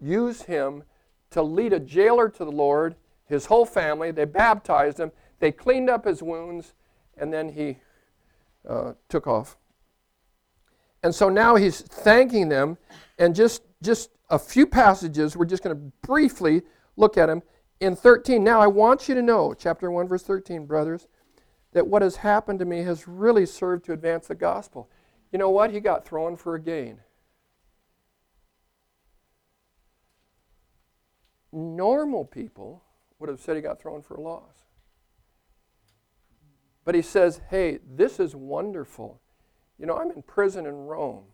[0.00, 0.84] use him
[1.30, 4.10] to lead a jailer to the Lord, his whole family.
[4.10, 6.74] They baptized him, they cleaned up his wounds,
[7.16, 7.78] and then he
[8.68, 9.56] uh, took off.
[11.02, 12.78] And so now he's thanking them,
[13.18, 16.62] and just, just a few passages, we're just going to briefly
[16.96, 17.42] look at them.
[17.80, 21.08] In 13, now I want you to know, chapter 1, verse 13, brothers,
[21.72, 24.88] that what has happened to me has really served to advance the gospel.
[25.32, 25.72] You know what?
[25.72, 27.00] He got thrown for a gain.
[31.52, 32.82] Normal people
[33.18, 34.64] would have said he got thrown for a loss.
[36.84, 39.20] But he says, hey, this is wonderful.
[39.78, 41.24] You know, I'm in prison in Rome.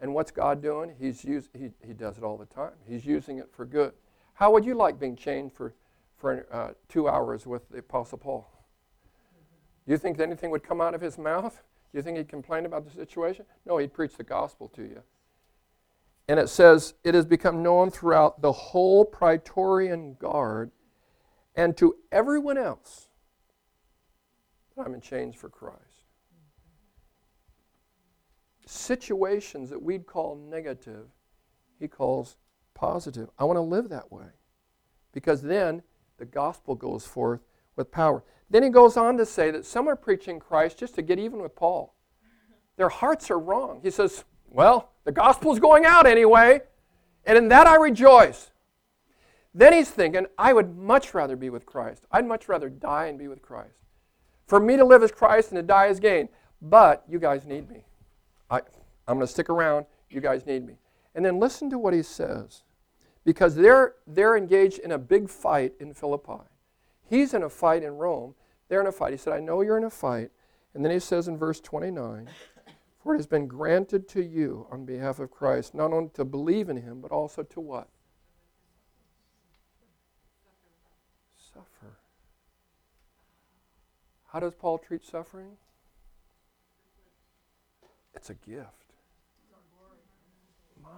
[0.00, 0.94] And what's God doing?
[0.98, 2.72] He's use, he, he does it all the time.
[2.86, 3.92] He's using it for good.
[4.34, 5.74] How would you like being chained for,
[6.16, 8.48] for uh, two hours with the Apostle Paul?
[9.86, 11.62] Do you think anything would come out of his mouth?
[11.90, 13.46] Do you think he'd complain about the situation?
[13.66, 15.02] No, he'd preach the gospel to you.
[16.28, 20.70] And it says, It has become known throughout the whole Praetorian Guard
[21.56, 23.07] and to everyone else
[24.78, 25.78] I'm in chains for Christ.
[28.66, 31.06] Situations that we'd call negative,
[31.78, 32.36] he calls
[32.74, 33.28] positive.
[33.38, 34.26] I want to live that way
[35.12, 35.82] because then
[36.18, 37.40] the gospel goes forth
[37.76, 38.22] with power.
[38.50, 41.40] Then he goes on to say that some are preaching Christ just to get even
[41.40, 41.94] with Paul.
[42.76, 43.80] Their hearts are wrong.
[43.82, 46.60] He says, Well, the gospel's going out anyway,
[47.24, 48.50] and in that I rejoice.
[49.54, 52.06] Then he's thinking, I would much rather be with Christ.
[52.12, 53.87] I'd much rather die and be with Christ.
[54.48, 56.28] For me to live as Christ and to die as gain.
[56.60, 57.84] But you guys need me.
[58.50, 58.60] I,
[59.06, 59.86] I'm going to stick around.
[60.10, 60.74] You guys need me.
[61.14, 62.62] And then listen to what he says.
[63.24, 66.42] Because they're, they're engaged in a big fight in Philippi.
[67.04, 68.34] He's in a fight in Rome.
[68.68, 69.12] They're in a fight.
[69.12, 70.30] He said, I know you're in a fight.
[70.74, 72.28] And then he says in verse 29
[73.02, 76.70] For it has been granted to you on behalf of Christ not only to believe
[76.70, 77.88] in him, but also to what?
[81.36, 81.98] Suffer.
[84.32, 85.56] How does Paul treat suffering?
[88.14, 88.92] It's a gift.
[90.82, 90.90] My.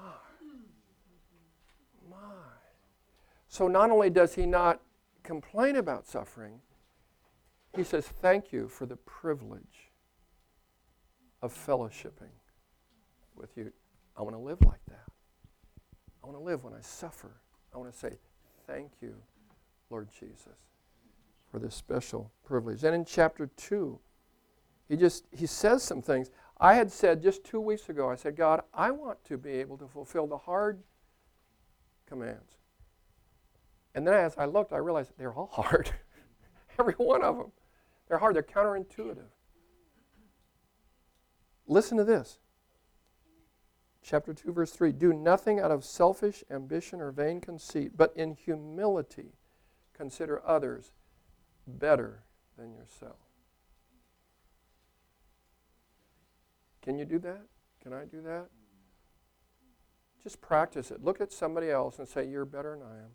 [2.11, 2.17] My.
[3.49, 4.81] So not only does he not
[5.23, 6.61] complain about suffering,
[7.77, 9.91] he says, Thank you for the privilege
[11.41, 12.35] of fellowshipping
[13.37, 13.73] with you.
[14.17, 15.07] I want to live like that.
[16.23, 17.31] I want to live when I suffer.
[17.73, 18.13] I want to say,
[18.67, 19.15] Thank you,
[19.89, 20.70] Lord Jesus,
[21.51, 22.85] for this special privilege.
[22.85, 23.99] And in chapter 2,
[24.89, 26.31] he just he says some things.
[26.59, 29.79] I had said just two weeks ago, I said, God, I want to be able
[29.79, 30.83] to fulfill the hard
[32.07, 32.59] commands.
[33.95, 35.91] And then as I looked, I realized they're all hard.
[36.79, 37.53] Every one of them.
[38.09, 39.31] They're hard, they're counterintuitive.
[41.67, 42.41] Listen to this.
[44.03, 48.35] Chapter 2, verse 3 Do nothing out of selfish ambition or vain conceit, but in
[48.35, 49.35] humility
[49.93, 50.93] consider others
[51.79, 52.23] better
[52.59, 53.17] than yourself.
[56.83, 57.43] Can you do that?
[57.83, 58.47] Can I do that?
[60.23, 61.03] Just practice it.
[61.03, 63.11] Look at somebody else and say, You're better than I am.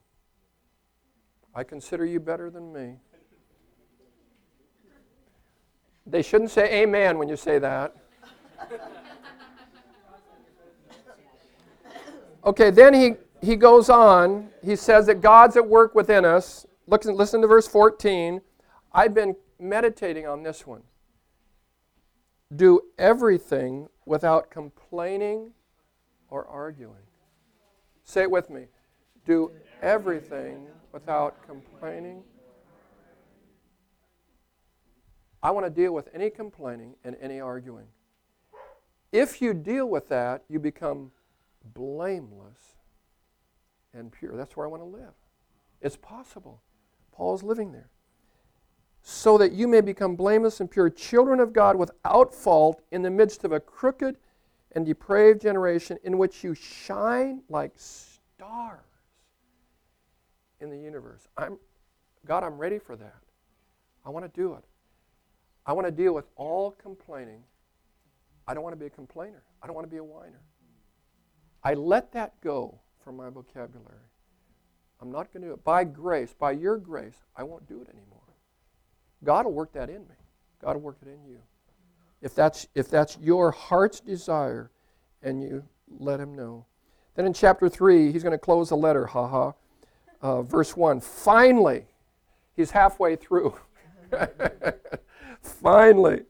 [1.54, 2.98] I consider you better than me.
[6.08, 7.96] They shouldn't say amen when you say that.
[12.46, 14.50] Okay, then he, he goes on.
[14.64, 16.68] He says that God's at work within us.
[16.86, 18.40] Look, listen to verse 14.
[18.96, 20.82] I've been meditating on this one.
[22.56, 25.52] Do everything without complaining
[26.30, 27.04] or arguing.
[28.06, 28.68] Say it with me.
[29.26, 32.24] Do everything without complaining.
[35.44, 37.88] I want to deal with any complaining and any arguing.
[39.12, 41.12] If you deal with that, you become
[41.74, 42.78] blameless
[43.94, 44.38] and pure.
[44.38, 45.14] That's where I want to live.
[45.82, 46.62] It's possible.
[47.12, 47.90] Paul's living there.
[49.08, 53.12] So that you may become blameless and pure, children of God without fault in the
[53.12, 54.18] midst of a crooked
[54.72, 58.80] and depraved generation in which you shine like stars
[60.60, 61.28] in the universe.
[61.38, 61.60] I'm
[62.26, 63.22] God, I'm ready for that.
[64.04, 64.64] I want to do it.
[65.68, 67.44] I want to deal with all complaining.
[68.48, 69.44] I don't want to be a complainer.
[69.62, 70.42] I don't want to be a whiner.
[71.64, 74.10] I let that go from my vocabulary.
[75.00, 75.64] I'm not going to do it.
[75.64, 78.15] By grace, by your grace, I won't do it anymore.
[79.26, 80.16] God will work that in me.
[80.62, 81.40] God will work it in you.
[82.22, 84.72] If that's, if that's your heart's desire
[85.22, 85.64] and you
[86.00, 86.66] let Him know.
[87.16, 89.52] Then in chapter 3, he's going to close the letter, haha.
[90.22, 91.00] Uh, verse 1.
[91.02, 91.86] Finally,
[92.56, 93.56] he's halfway through.
[95.42, 96.24] Finally,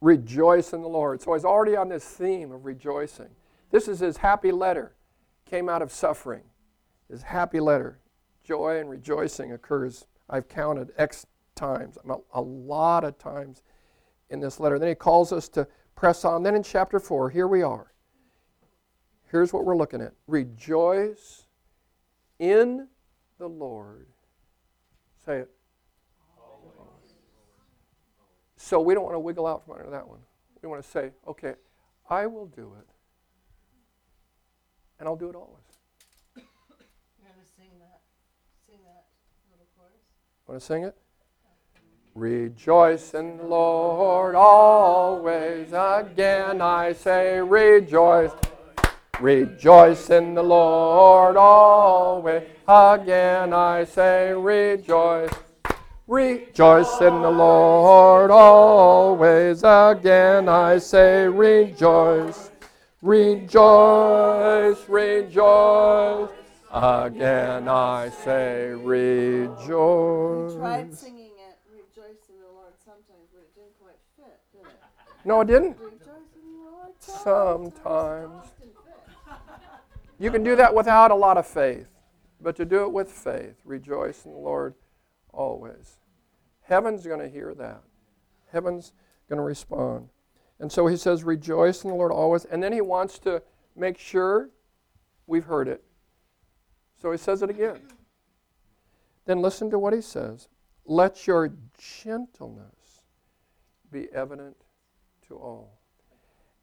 [0.00, 1.20] rejoice in the Lord.
[1.20, 3.28] So he's already on this theme of rejoicing.
[3.70, 4.94] This is his happy letter,
[5.44, 6.42] came out of suffering.
[7.10, 7.98] His happy letter.
[8.42, 11.26] Joy and rejoicing occurs, I've counted X
[11.60, 11.98] times,
[12.32, 13.62] a lot of times
[14.30, 14.78] in this letter.
[14.78, 16.42] Then he calls us to press on.
[16.42, 17.92] Then in chapter 4, here we are.
[19.30, 21.44] Here's what we're looking at Rejoice
[22.38, 22.88] in
[23.38, 24.06] the Lord.
[25.24, 25.50] Say it.
[28.56, 30.20] So we don't want to wiggle out from under that one.
[30.62, 31.54] We want to say, okay,
[32.08, 32.86] I will do it.
[34.98, 35.64] And I'll do it always.
[36.36, 36.44] You're
[37.24, 38.00] going to sing that,
[38.66, 39.06] sing that
[39.50, 39.92] little chorus?
[40.46, 40.96] Want to sing it?
[42.14, 45.68] Rejoice in the Lord always.
[45.72, 48.32] Again I say, rejoice.
[49.20, 52.42] Rejoice in the Lord always.
[52.66, 55.30] Again I say, rejoice.
[56.08, 59.62] Rejoice in the Lord always.
[59.62, 62.50] Again I say, rejoice.
[63.02, 66.30] Rejoice, rejoice.
[66.72, 69.68] Again I say, rejoice
[72.28, 74.80] in the Lord, sometimes, but it didn't quite fit, did it?
[75.24, 75.76] No, it didn't.
[75.78, 76.00] Rejoice
[76.34, 78.46] in the Lord Sometimes.
[80.18, 81.88] You can do that without a lot of faith,
[82.40, 84.74] but to do it with faith, rejoice in the Lord
[85.32, 85.96] always.
[86.62, 87.82] Heaven's going to hear that.
[88.52, 88.92] Heaven's
[89.28, 90.08] going to respond.
[90.58, 92.44] And so he says, Rejoice in the Lord always.
[92.44, 93.42] And then he wants to
[93.74, 94.50] make sure
[95.26, 95.82] we've heard it.
[97.00, 97.80] So he says it again.
[99.24, 100.48] Then listen to what he says.
[100.84, 103.04] Let your gentleness
[103.90, 104.56] be evident
[105.30, 105.80] to all.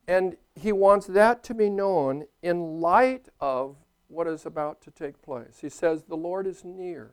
[0.08, 3.76] And he wants that to be known in light of
[4.08, 5.58] what is about to take place.
[5.60, 7.12] He says, The Lord is near.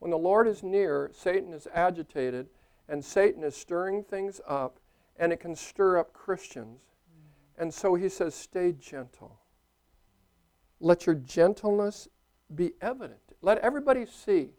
[0.00, 2.48] When the Lord is near, Satan is agitated
[2.88, 4.80] and Satan is stirring things up,
[5.16, 6.80] and it can stir up Christians.
[7.56, 9.38] And so he says, Stay gentle.
[10.80, 12.08] Let your gentleness
[12.54, 13.20] be evident.
[13.42, 14.50] Let everybody see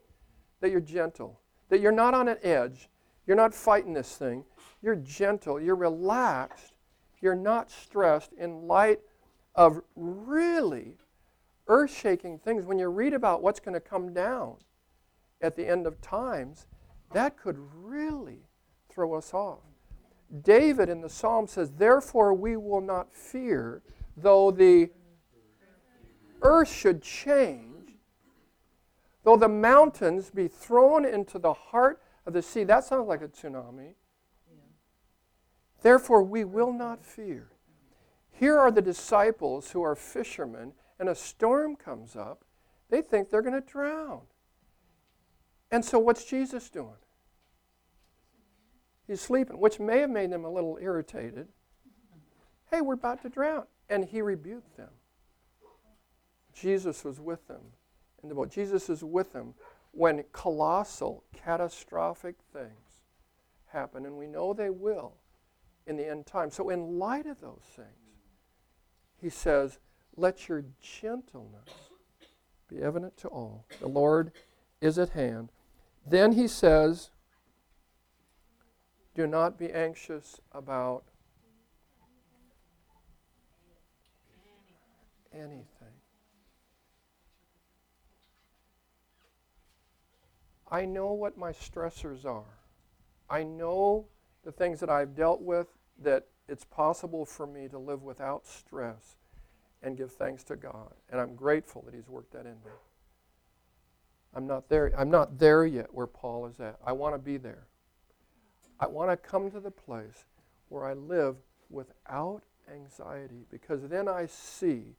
[0.62, 2.88] that you're gentle, that you're not on an edge,
[3.32, 4.44] you're not fighting this thing.
[4.82, 6.74] You're gentle, you're relaxed,
[7.22, 9.00] you're not stressed in light
[9.56, 10.98] of really
[11.70, 12.66] earth shaking things.
[12.66, 14.58] When you read about what's going to come down
[15.40, 16.68] at the end of times,
[17.14, 18.50] that could really
[18.90, 19.64] throw us off.
[20.44, 23.82] David in the psalm says, Therefore we will not fear,
[24.18, 24.90] though the
[26.42, 27.94] earth should change,
[29.24, 32.63] though the mountains be thrown into the heart of the sea.
[32.63, 33.95] That sounds like a tsunami.
[35.82, 37.49] Therefore, we will not fear.
[38.32, 42.43] Here are the disciples who are fishermen, and a storm comes up.
[42.89, 44.22] They think they're going to drown.
[45.72, 46.97] And so, what's Jesus doing?
[49.07, 51.47] He's sleeping, which may have made them a little irritated.
[52.69, 53.65] Hey, we're about to drown.
[53.89, 54.89] And he rebuked them.
[56.53, 57.61] Jesus was with them
[58.24, 58.51] in the boat.
[58.51, 59.53] Jesus is with them
[59.92, 63.04] when colossal, catastrophic things
[63.68, 65.14] happen, and we know they will
[65.88, 66.50] in the end time.
[66.50, 67.88] So, in light of those things,
[69.18, 69.80] he says,
[70.16, 71.70] Let your gentleness
[72.68, 73.66] be evident to all.
[73.80, 74.32] The Lord
[74.80, 75.50] is at hand.
[76.06, 77.12] Then he says,
[79.14, 81.04] Do not be anxious about
[85.34, 85.91] anything.
[90.72, 92.57] I know what my stressors are.
[93.30, 94.07] I know
[94.43, 95.67] the things that I've dealt with
[96.01, 99.17] that it's possible for me to live without stress
[99.84, 100.93] and give thanks to God.
[101.09, 102.72] And I'm grateful that He's worked that in me.
[104.34, 104.93] I'm not there.
[104.97, 106.78] I'm not there yet where Paul is at.
[106.86, 107.67] I want to be there.
[108.80, 110.26] I want to come to the place
[110.69, 111.36] where I live
[111.69, 112.43] without
[112.74, 114.95] anxiety because then I see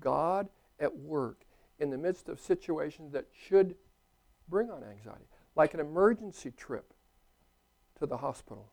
[0.00, 0.48] God
[0.78, 1.44] at work
[1.78, 3.74] in the midst of situations that should
[4.48, 5.24] bring on anxiety,
[5.56, 6.92] like an emergency trip
[7.98, 8.70] to the hospital,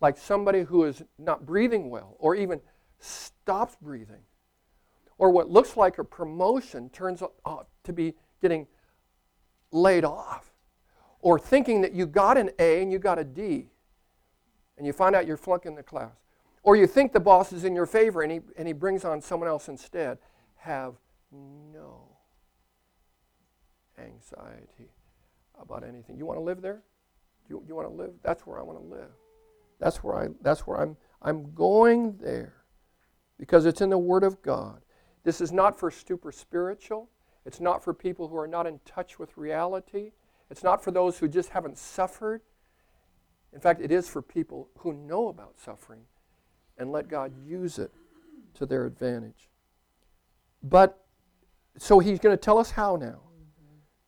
[0.00, 2.60] like somebody who is not breathing well or even
[2.98, 4.22] stops breathing,
[5.18, 8.66] or what looks like a promotion turns out uh, to be getting
[9.70, 10.52] laid off,
[11.20, 13.68] or thinking that you got an A and you got a D,
[14.78, 16.12] and you find out you're flunking the class,
[16.62, 19.20] or you think the boss is in your favor and he, and he brings on
[19.20, 20.18] someone else instead.
[20.56, 20.94] Have
[21.30, 22.16] no
[23.98, 24.90] anxiety
[25.60, 26.16] about anything.
[26.16, 26.82] You want to live there?
[27.48, 28.12] You, you want to live?
[28.22, 29.10] That's where I want to live.
[29.78, 32.54] That's where I that's where I'm I'm going there.
[33.38, 34.80] Because it's in the Word of God.
[35.22, 37.10] This is not for super spiritual.
[37.44, 40.12] It's not for people who are not in touch with reality.
[40.50, 42.40] It's not for those who just haven't suffered.
[43.52, 46.02] In fact, it is for people who know about suffering
[46.78, 47.92] and let God use it
[48.54, 49.48] to their advantage.
[50.62, 51.04] But
[51.78, 53.20] so he's going to tell us how now.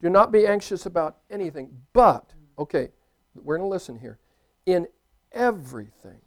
[0.01, 2.90] Do not be anxious about anything, but, okay,
[3.34, 4.18] we're going to listen here.
[4.66, 4.86] In
[5.32, 6.20] everything,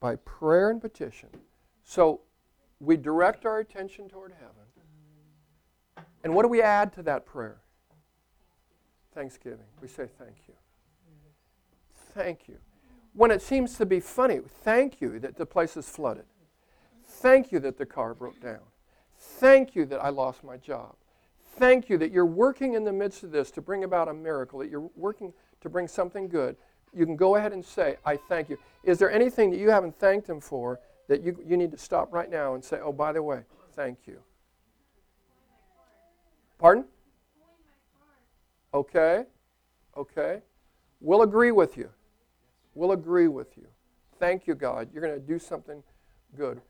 [0.00, 1.28] by prayer and petition.
[1.84, 2.22] So
[2.80, 6.06] we direct our attention toward heaven.
[6.24, 7.60] And what do we add to that prayer?
[9.14, 9.66] Thanksgiving.
[9.82, 10.54] We say thank you.
[12.14, 12.56] Thank you.
[13.12, 16.24] When it seems to be funny, thank you that the place is flooded.
[17.04, 18.60] Thank you that the car broke down.
[19.18, 20.94] Thank you that I lost my job.
[21.60, 24.60] Thank you that you're working in the midst of this to bring about a miracle,
[24.60, 26.56] that you're working to bring something good.
[26.94, 28.56] You can go ahead and say, I thank you.
[28.82, 32.14] Is there anything that you haven't thanked Him for that you, you need to stop
[32.14, 33.42] right now and say, oh, by the way,
[33.74, 34.20] thank you?
[36.58, 36.86] Pardon?
[38.72, 39.24] Okay.
[39.98, 40.40] Okay.
[41.02, 41.90] We'll agree with you.
[42.74, 43.66] We'll agree with you.
[44.18, 44.88] Thank you, God.
[44.94, 45.82] You're going to do something
[46.34, 46.62] good.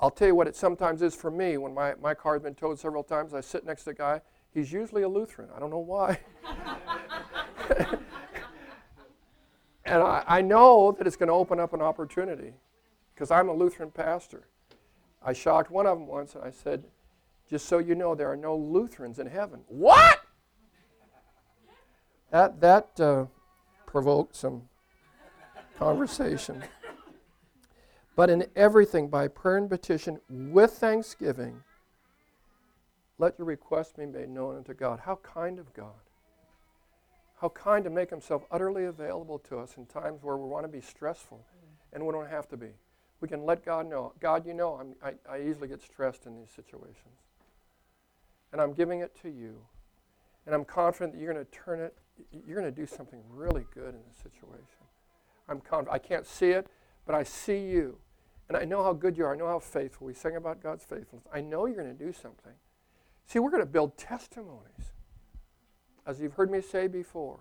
[0.00, 2.78] I'll tell you what it sometimes is for me when my, my car's been towed
[2.78, 3.34] several times.
[3.34, 4.20] I sit next to a guy.
[4.54, 5.48] He's usually a Lutheran.
[5.54, 6.20] I don't know why.
[9.84, 12.52] and I, I know that it's going to open up an opportunity
[13.14, 14.46] because I'm a Lutheran pastor.
[15.22, 16.84] I shocked one of them once and I said,
[17.50, 19.60] just so you know, there are no Lutherans in heaven.
[19.66, 20.20] What?
[22.30, 23.26] That, that uh,
[23.86, 24.68] provoked some
[25.76, 26.62] conversation.
[28.18, 31.62] But in everything, by prayer and petition, with thanksgiving,
[33.16, 34.98] let your request be made known unto God.
[35.04, 35.94] How kind of God.
[37.40, 40.68] How kind to make himself utterly available to us in times where we want to
[40.68, 41.46] be stressful
[41.92, 42.70] and we don't have to be.
[43.20, 44.12] We can let God know.
[44.18, 47.22] God, you know, I'm, I, I easily get stressed in these situations.
[48.50, 49.60] And I'm giving it to you.
[50.44, 51.94] And I'm confident that you're going to turn it
[52.44, 54.66] you're going to do something really good in this situation.
[55.48, 55.94] I'm confident.
[55.94, 56.66] I can't see it,
[57.06, 58.00] but I see you.
[58.48, 59.34] And I know how good you are.
[59.34, 60.06] I know how faithful.
[60.06, 61.26] We sing about God's faithfulness.
[61.32, 62.54] I know you're going to do something.
[63.26, 64.92] See, we're going to build testimonies.
[66.06, 67.40] As you've heard me say before,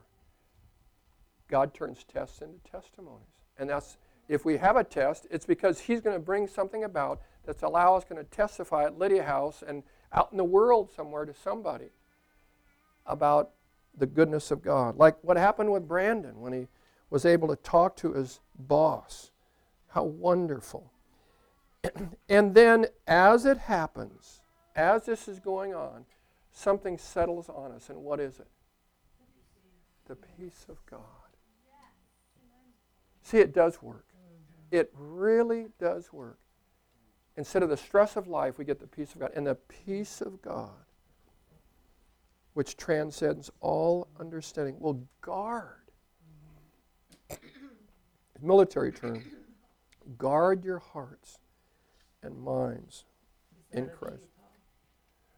[1.48, 3.24] God turns tests into testimonies.
[3.58, 3.98] And that's
[4.28, 7.96] if we have a test, it's because He's going to bring something about that's allow
[7.96, 11.92] us going to testify at Lydia House and out in the world somewhere to somebody
[13.06, 13.52] about
[13.98, 14.98] the goodness of God.
[14.98, 16.68] Like what happened with Brandon when he
[17.10, 19.32] was able to talk to his boss.
[19.88, 20.92] How wonderful.
[22.30, 24.42] and then as it happens,
[24.76, 26.06] as this is going on,
[26.52, 27.90] something settles on us.
[27.90, 28.48] And what is it?
[30.06, 31.02] The peace of God.
[33.24, 34.06] See, it does work.
[34.10, 34.78] Mm-hmm.
[34.78, 36.40] It really does work.
[37.36, 39.32] Instead of the stress of life, we get the peace of God.
[39.36, 40.72] And the peace of God,
[42.54, 45.92] which transcends all understanding, will guard.
[47.30, 48.48] Mm-hmm.
[48.48, 49.24] Military term.
[50.18, 51.40] Guard your hearts
[52.24, 53.06] and minds
[53.72, 54.24] in Christ.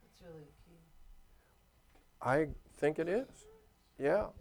[0.05, 0.79] It's really key.
[2.21, 3.27] I think it is.
[3.97, 4.07] Yeah.
[4.07, 4.31] guard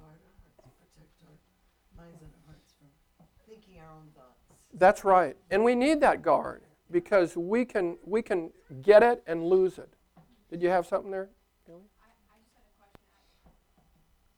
[0.00, 0.24] hearts,
[0.56, 4.40] protect our minds and hearts from thinking our own thoughts.
[4.72, 5.36] That's right.
[5.50, 8.50] And we need that guard because we can we can
[8.82, 9.92] get it and lose it.
[10.50, 11.30] Did you have something there?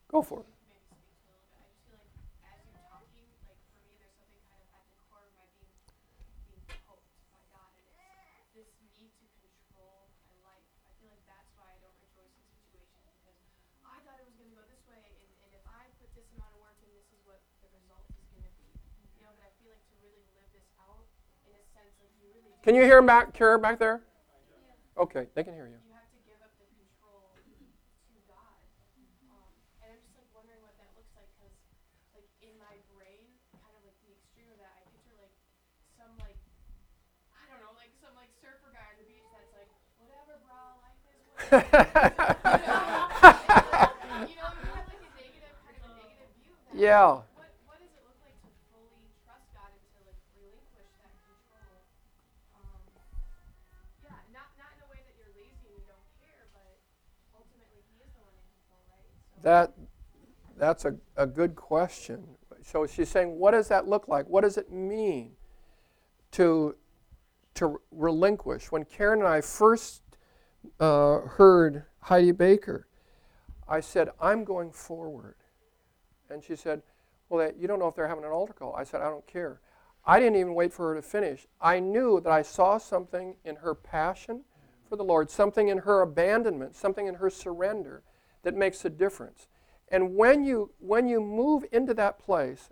[0.07, 0.49] Go for it.
[0.65, 1.59] maybe speak to a little bit.
[1.61, 2.15] I just feel like
[2.47, 5.45] as you're talking, like for me, there's something kind of at the core of my
[5.51, 5.77] being
[6.47, 7.85] being poked by God, and
[8.55, 8.71] it's this
[9.03, 10.63] need to control my life.
[10.87, 13.37] I feel like that's why I don't rejoice in situations because
[13.83, 16.31] I thought it was going to go this way, and, and if I put this
[16.39, 18.73] amount of work in, this is what the result is going to be.
[19.19, 21.05] You know, but I feel like to really live this out
[21.45, 22.56] in a sense of you really do.
[22.67, 24.01] Can you hear back, Kara, back there?
[24.99, 25.77] Okay, they can hear you.
[46.75, 47.36] you
[59.47, 59.75] That
[60.59, 62.25] that's a, a good question.
[62.65, 64.29] So she's saying, what does that look like?
[64.29, 65.37] What does it mean
[66.33, 66.75] to
[67.55, 68.73] to relinquish?
[68.73, 70.03] When Karen and I first
[70.81, 72.89] uh, heard Heidi Baker,
[73.69, 75.37] I said, I'm going forward.
[76.29, 76.83] And she said,
[77.29, 78.75] Well, you don't know if they're having an altar call.
[78.75, 79.61] I said, I don't care.
[80.05, 81.47] I didn't even wait for her to finish.
[81.61, 84.41] I knew that I saw something in her passion
[84.89, 88.03] for the Lord, something in her abandonment, something in her surrender
[88.47, 89.49] that makes a difference.
[89.91, 92.71] And when you when you move into that place,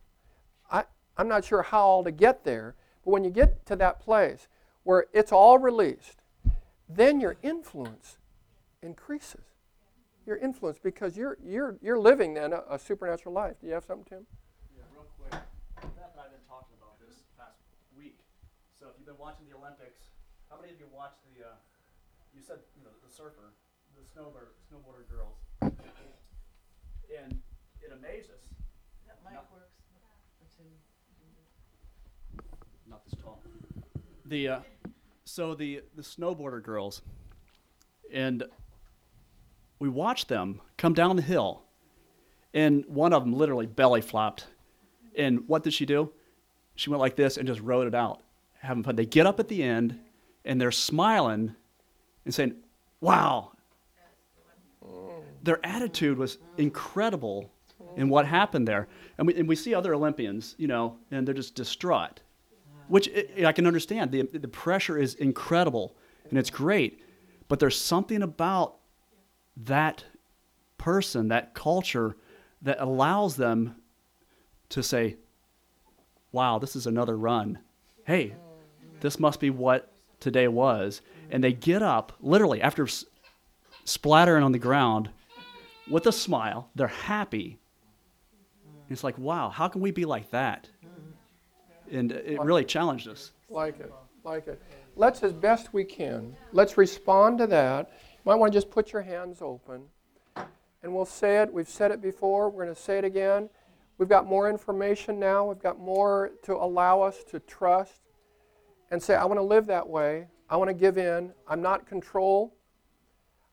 [0.70, 0.85] I,
[1.16, 4.47] I'm not sure how all to get there, but when you get to that place
[4.85, 6.22] where it's all released,
[6.89, 8.18] then your influence
[8.83, 9.43] increases.
[10.25, 13.59] Your influence because you're you're you're living then a, a supernatural life.
[13.61, 14.27] Do you have something, Tim?
[14.79, 15.33] Yeah, real quick.
[15.35, 17.59] Beth and I have been talking about this past
[17.99, 18.22] week.
[18.79, 20.07] So if you've been watching the Olympics,
[20.49, 21.51] how many of you watched the?
[21.51, 21.59] Uh,
[22.31, 23.51] you said you know the surfer,
[23.99, 25.43] the snowboard snowboarder girls,
[27.20, 27.41] and
[27.82, 28.41] it amazes.
[29.07, 29.41] That mic No.
[29.53, 29.70] works.
[32.89, 33.41] Not this tall.
[34.26, 34.61] The uh,
[35.24, 37.03] so the the snowboarder girls,
[38.12, 38.45] and
[39.78, 41.62] we watched them come down the hill,
[42.53, 44.47] and one of them literally belly flopped.
[45.16, 46.11] And what did she do?
[46.76, 48.22] She went like this and just rode it out,
[48.59, 48.97] having fun.
[48.97, 49.99] They get up at the end,
[50.45, 51.55] and they're smiling,
[52.24, 52.57] and saying,
[53.01, 53.53] "Wow."
[55.45, 57.51] Their attitude was incredible
[57.97, 58.88] in what happened there,
[59.18, 62.20] and we and we see other Olympians, you know, and they're just distraught
[62.88, 64.11] which I I can understand.
[64.11, 65.97] The, the pressure is incredible
[66.30, 67.03] and it's great,
[67.49, 68.76] but there's something about
[69.57, 70.05] that
[70.78, 72.16] person, that culture,
[72.62, 73.76] that allows them
[74.70, 75.16] to say,
[76.32, 77.59] wow, this is another run.
[78.05, 78.34] Hey,
[79.01, 81.03] this must be what today was.
[81.30, 82.88] And they get up, literally, after
[83.84, 85.11] splattering on the ground
[85.91, 87.59] with a smile, they're happy.
[88.91, 90.68] It's like, wow, how can we be like that?
[91.91, 93.32] And it really challenged us.
[93.49, 93.93] Like it,
[94.24, 94.61] like it.
[94.97, 97.91] Let's, as best we can, let's respond to that.
[97.91, 99.82] You might want to just put your hands open.
[100.37, 101.53] And we'll say it.
[101.53, 102.51] We've said it before.
[102.51, 103.49] We're going to say it again.
[103.97, 105.47] We've got more information now.
[105.47, 108.01] We've got more to allow us to trust
[108.91, 110.26] and say, I want to live that way.
[110.51, 111.32] I want to give in.
[111.49, 112.55] I'm not control.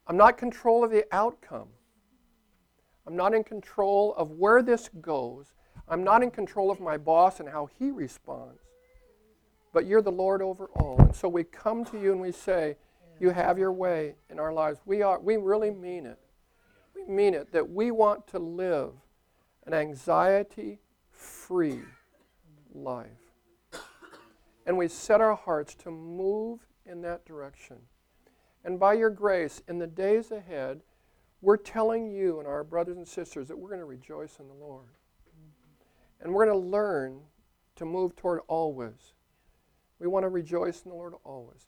[0.08, 1.68] I'm not control of the outcome.
[3.12, 5.48] I'm not in control of where this goes.
[5.90, 8.62] I'm not in control of my boss and how he responds.
[9.74, 10.96] But you're the Lord over all.
[10.98, 12.78] And so we come to you and we say,
[13.20, 14.80] You have your way in our lives.
[14.86, 16.20] We, are, we really mean it.
[16.96, 18.94] We mean it that we want to live
[19.66, 20.80] an anxiety
[21.12, 21.82] free
[22.74, 23.10] life.
[24.66, 27.76] And we set our hearts to move in that direction.
[28.64, 30.80] And by your grace, in the days ahead,
[31.42, 34.54] we're telling you and our brothers and sisters that we're going to rejoice in the
[34.54, 34.90] Lord.
[36.22, 37.20] And we're going to learn
[37.78, 39.14] to move toward always.
[40.00, 41.68] We want to rejoice in the Lord always.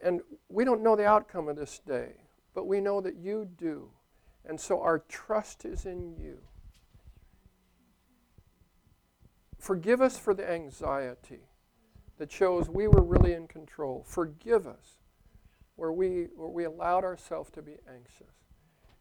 [0.00, 2.12] And we don't know the outcome of this day,
[2.54, 3.90] but we know that you do.
[4.44, 6.38] And so our trust is in you.
[9.58, 11.40] Forgive us for the anxiety
[12.16, 14.04] that shows we were really in control.
[14.06, 14.98] Forgive us
[15.76, 18.39] where we, where we allowed ourselves to be anxious.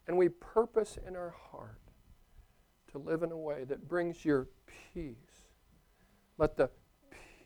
[0.10, 1.78] And we purpose in our heart
[2.92, 4.48] to live in a way that brings your
[4.92, 5.14] peace.
[6.40, 6.72] Let the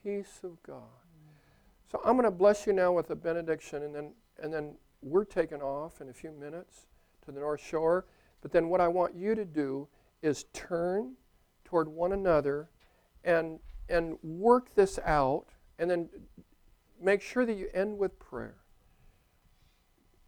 [0.02, 0.84] peace of God.
[1.92, 5.26] So I'm going to bless you now with a benediction, and then, and then we're
[5.26, 6.86] taking off in a few minutes
[7.26, 8.06] to the North Shore.
[8.42, 9.90] But then what I want you to do
[10.22, 11.16] is turn
[11.66, 12.70] toward one another
[13.26, 13.60] and,
[13.90, 15.48] and work this out,
[15.80, 16.08] and then
[17.02, 18.63] make sure that you end with prayer.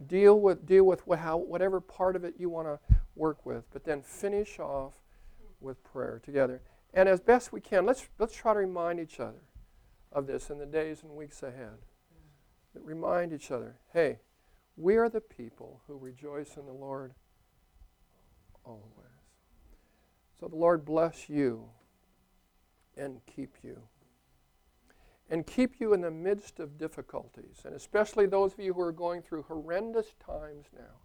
[0.05, 2.79] Deal with, deal with what, how, whatever part of it you want to
[3.15, 4.93] work with, but then finish off
[5.61, 6.61] with prayer together.
[6.93, 9.43] And as best we can, let's, let's try to remind each other
[10.11, 11.77] of this in the days and weeks ahead.
[12.73, 14.19] Remind each other hey,
[14.75, 17.13] we are the people who rejoice in the Lord
[18.65, 18.83] always.
[20.39, 21.69] So the Lord bless you
[22.97, 23.81] and keep you.
[25.29, 28.91] And keep you in the midst of difficulties, and especially those of you who are
[28.91, 30.99] going through horrendous times now.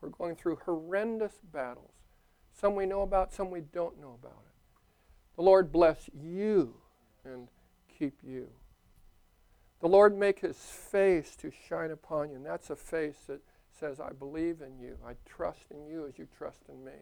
[0.00, 1.92] We're going through horrendous battles.
[2.52, 4.50] Some we know about, some we don't know about it.
[5.36, 6.74] The Lord bless you
[7.24, 7.48] and
[7.98, 8.48] keep you.
[9.80, 12.36] The Lord make his face to shine upon you.
[12.36, 13.40] And that's a face that
[13.78, 14.96] says, I believe in you.
[15.06, 16.92] I trust in you as you trust in me.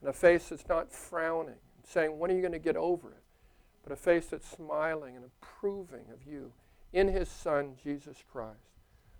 [0.00, 3.21] And a face that's not frowning, saying, When are you going to get over it?
[3.82, 6.52] But a face that's smiling and approving of you
[6.92, 8.58] in his Son, Jesus Christ.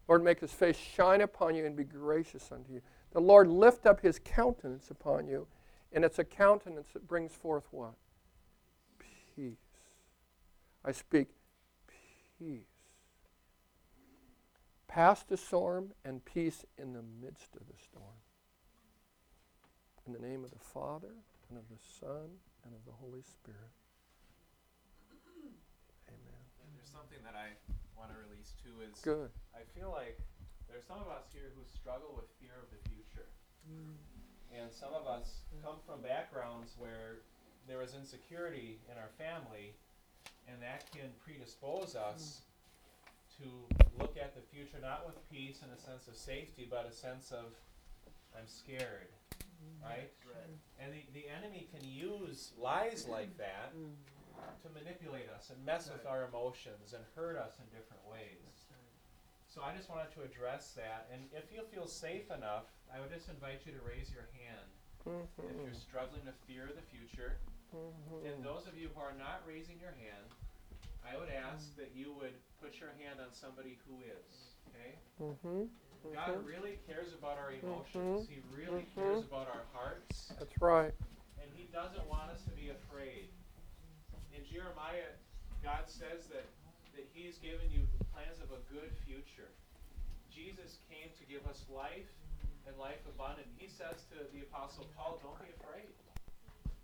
[0.09, 2.83] Lord, make his face shine upon you and be gracious unto you.
[3.13, 5.47] The Lord lift up his countenance upon you,
[5.93, 7.95] and it's a countenance that brings forth what?
[9.35, 9.57] Peace.
[10.85, 11.29] I speak
[12.39, 12.67] peace.
[14.89, 18.21] Past the storm and peace in the midst of the storm.
[20.07, 21.15] In the name of the Father,
[21.49, 23.71] and of the Son, and of the Holy Spirit.
[27.13, 27.53] Something that I
[27.93, 29.29] want to release too is Good.
[29.53, 30.17] I feel like
[30.65, 33.29] there's some of us here who struggle with fear of the future.
[33.69, 34.01] Mm.
[34.49, 37.21] And some of us come from backgrounds where
[37.69, 39.77] there was insecurity in our family,
[40.49, 43.45] and that can predispose us mm.
[43.45, 43.47] to
[44.01, 47.29] look at the future not with peace and a sense of safety, but a sense
[47.29, 47.53] of,
[48.33, 49.13] I'm scared.
[49.61, 49.85] Mm.
[49.85, 50.11] Right?
[50.25, 50.57] right?
[50.81, 53.93] And the, the enemy can use lies like that mm
[54.63, 58.67] to manipulate us and mess with our emotions and hurt us in different ways.
[59.53, 61.13] So I just wanted to address that.
[61.13, 64.69] And if you feel safe enough, I would just invite you to raise your hand
[65.05, 65.45] mm-hmm.
[65.45, 67.37] if you're struggling to fear the future.
[67.77, 68.33] Mm-hmm.
[68.33, 70.33] And those of you who are not raising your hand,
[71.05, 71.85] I would ask mm-hmm.
[71.85, 72.33] that you would
[72.65, 74.57] put your hand on somebody who is.
[74.73, 74.97] Okay?
[75.21, 75.69] Mm-hmm.
[76.17, 76.49] God mm-hmm.
[76.49, 78.25] really cares about our emotions.
[78.25, 78.33] Mm-hmm.
[78.33, 80.33] He really cares about our hearts.
[80.41, 80.97] That's right.
[81.37, 83.42] And He doesn't want us to be afraid in
[84.53, 85.17] Jeremiah,
[85.65, 86.45] God says that,
[86.93, 89.49] that He's given you the plans of a good future.
[90.29, 92.13] Jesus came to give us life
[92.69, 93.49] and life abundant.
[93.57, 95.89] He says to the Apostle Paul, Don't be afraid.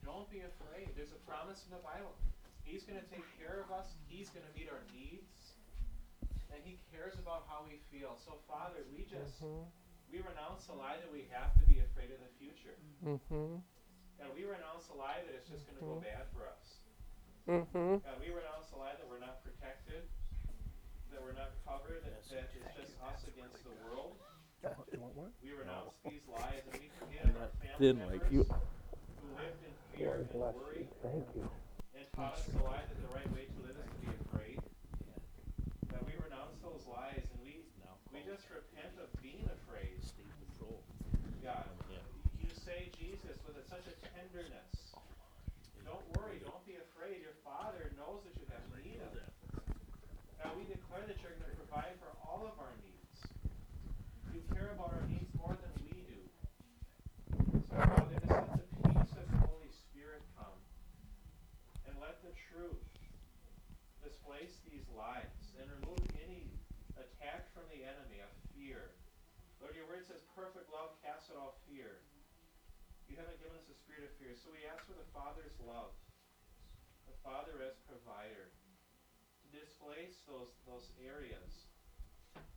[0.00, 0.96] Don't be afraid.
[0.96, 2.16] There's a promise in the Bible.
[2.64, 5.52] He's going to take care of us, He's going to meet our needs,
[6.48, 8.16] and He cares about how we feel.
[8.16, 9.44] So, Father, we just.
[9.44, 9.68] Mm-hmm.
[10.08, 12.72] We renounce the lie that we have to be afraid of the future.
[13.04, 13.60] Mm-hmm.
[14.24, 16.08] And we renounce the lie that it's just going to go mm-hmm.
[16.08, 16.67] bad for us.
[17.49, 18.05] Mm-hmm.
[18.05, 20.05] God, we renounce the lie that we're not protected,
[21.09, 24.20] that we're not covered, that, that it's just us against the world.
[25.40, 28.44] We renounce these lies and we forgive our family members like you.
[28.44, 30.84] who lived in fear and worry.
[31.01, 31.49] Thank you.
[31.96, 34.61] And taught us the lie that the right way to live is to be afraid.
[35.88, 37.64] That we renounce those lies and we
[38.12, 39.96] we just repent of being afraid.
[41.40, 41.64] God,
[42.44, 44.92] you say Jesus with such a tenderness
[45.88, 47.24] don't worry, don't be afraid.
[47.24, 49.32] Your Father knows that you have need of it.
[50.36, 53.16] God, we declare that you're going to provide for all of our needs.
[54.36, 56.20] You care about our needs more than we do.
[57.72, 58.20] So, Father,
[62.20, 62.36] this
[64.02, 66.50] Displace these lies and remove any
[66.98, 68.98] attack from the enemy of fear.
[69.62, 72.02] Lord, your word says perfect love casts out all fear.
[73.06, 75.94] You haven't given us a spirit of fear, so we ask for the Father's love,
[77.06, 81.70] the Father as provider, to displace those, those areas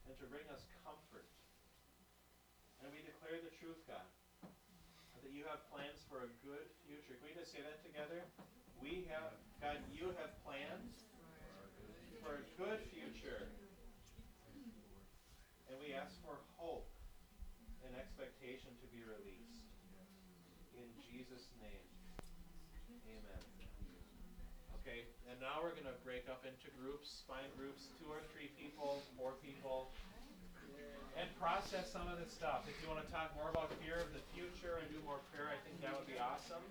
[0.09, 1.29] and to bring us comfort.
[2.81, 4.09] And we declare the truth, God,
[5.21, 7.15] that you have plans for a good future.
[7.21, 8.25] Can we just say that together?
[8.81, 11.05] We have, God, you have plans
[12.25, 13.45] for a good future.
[15.69, 16.89] And we ask for hope
[17.85, 19.69] and expectation to be released.
[20.73, 21.85] In Jesus' name.
[23.05, 23.41] Amen.
[24.81, 28.49] Okay, and now we're going to break up into groups, find groups, two or three
[28.57, 29.93] people, four people,
[31.13, 32.65] and process some of this stuff.
[32.65, 35.53] If you want to talk more about fear of the future and do more prayer,
[35.53, 36.65] I think that would be awesome.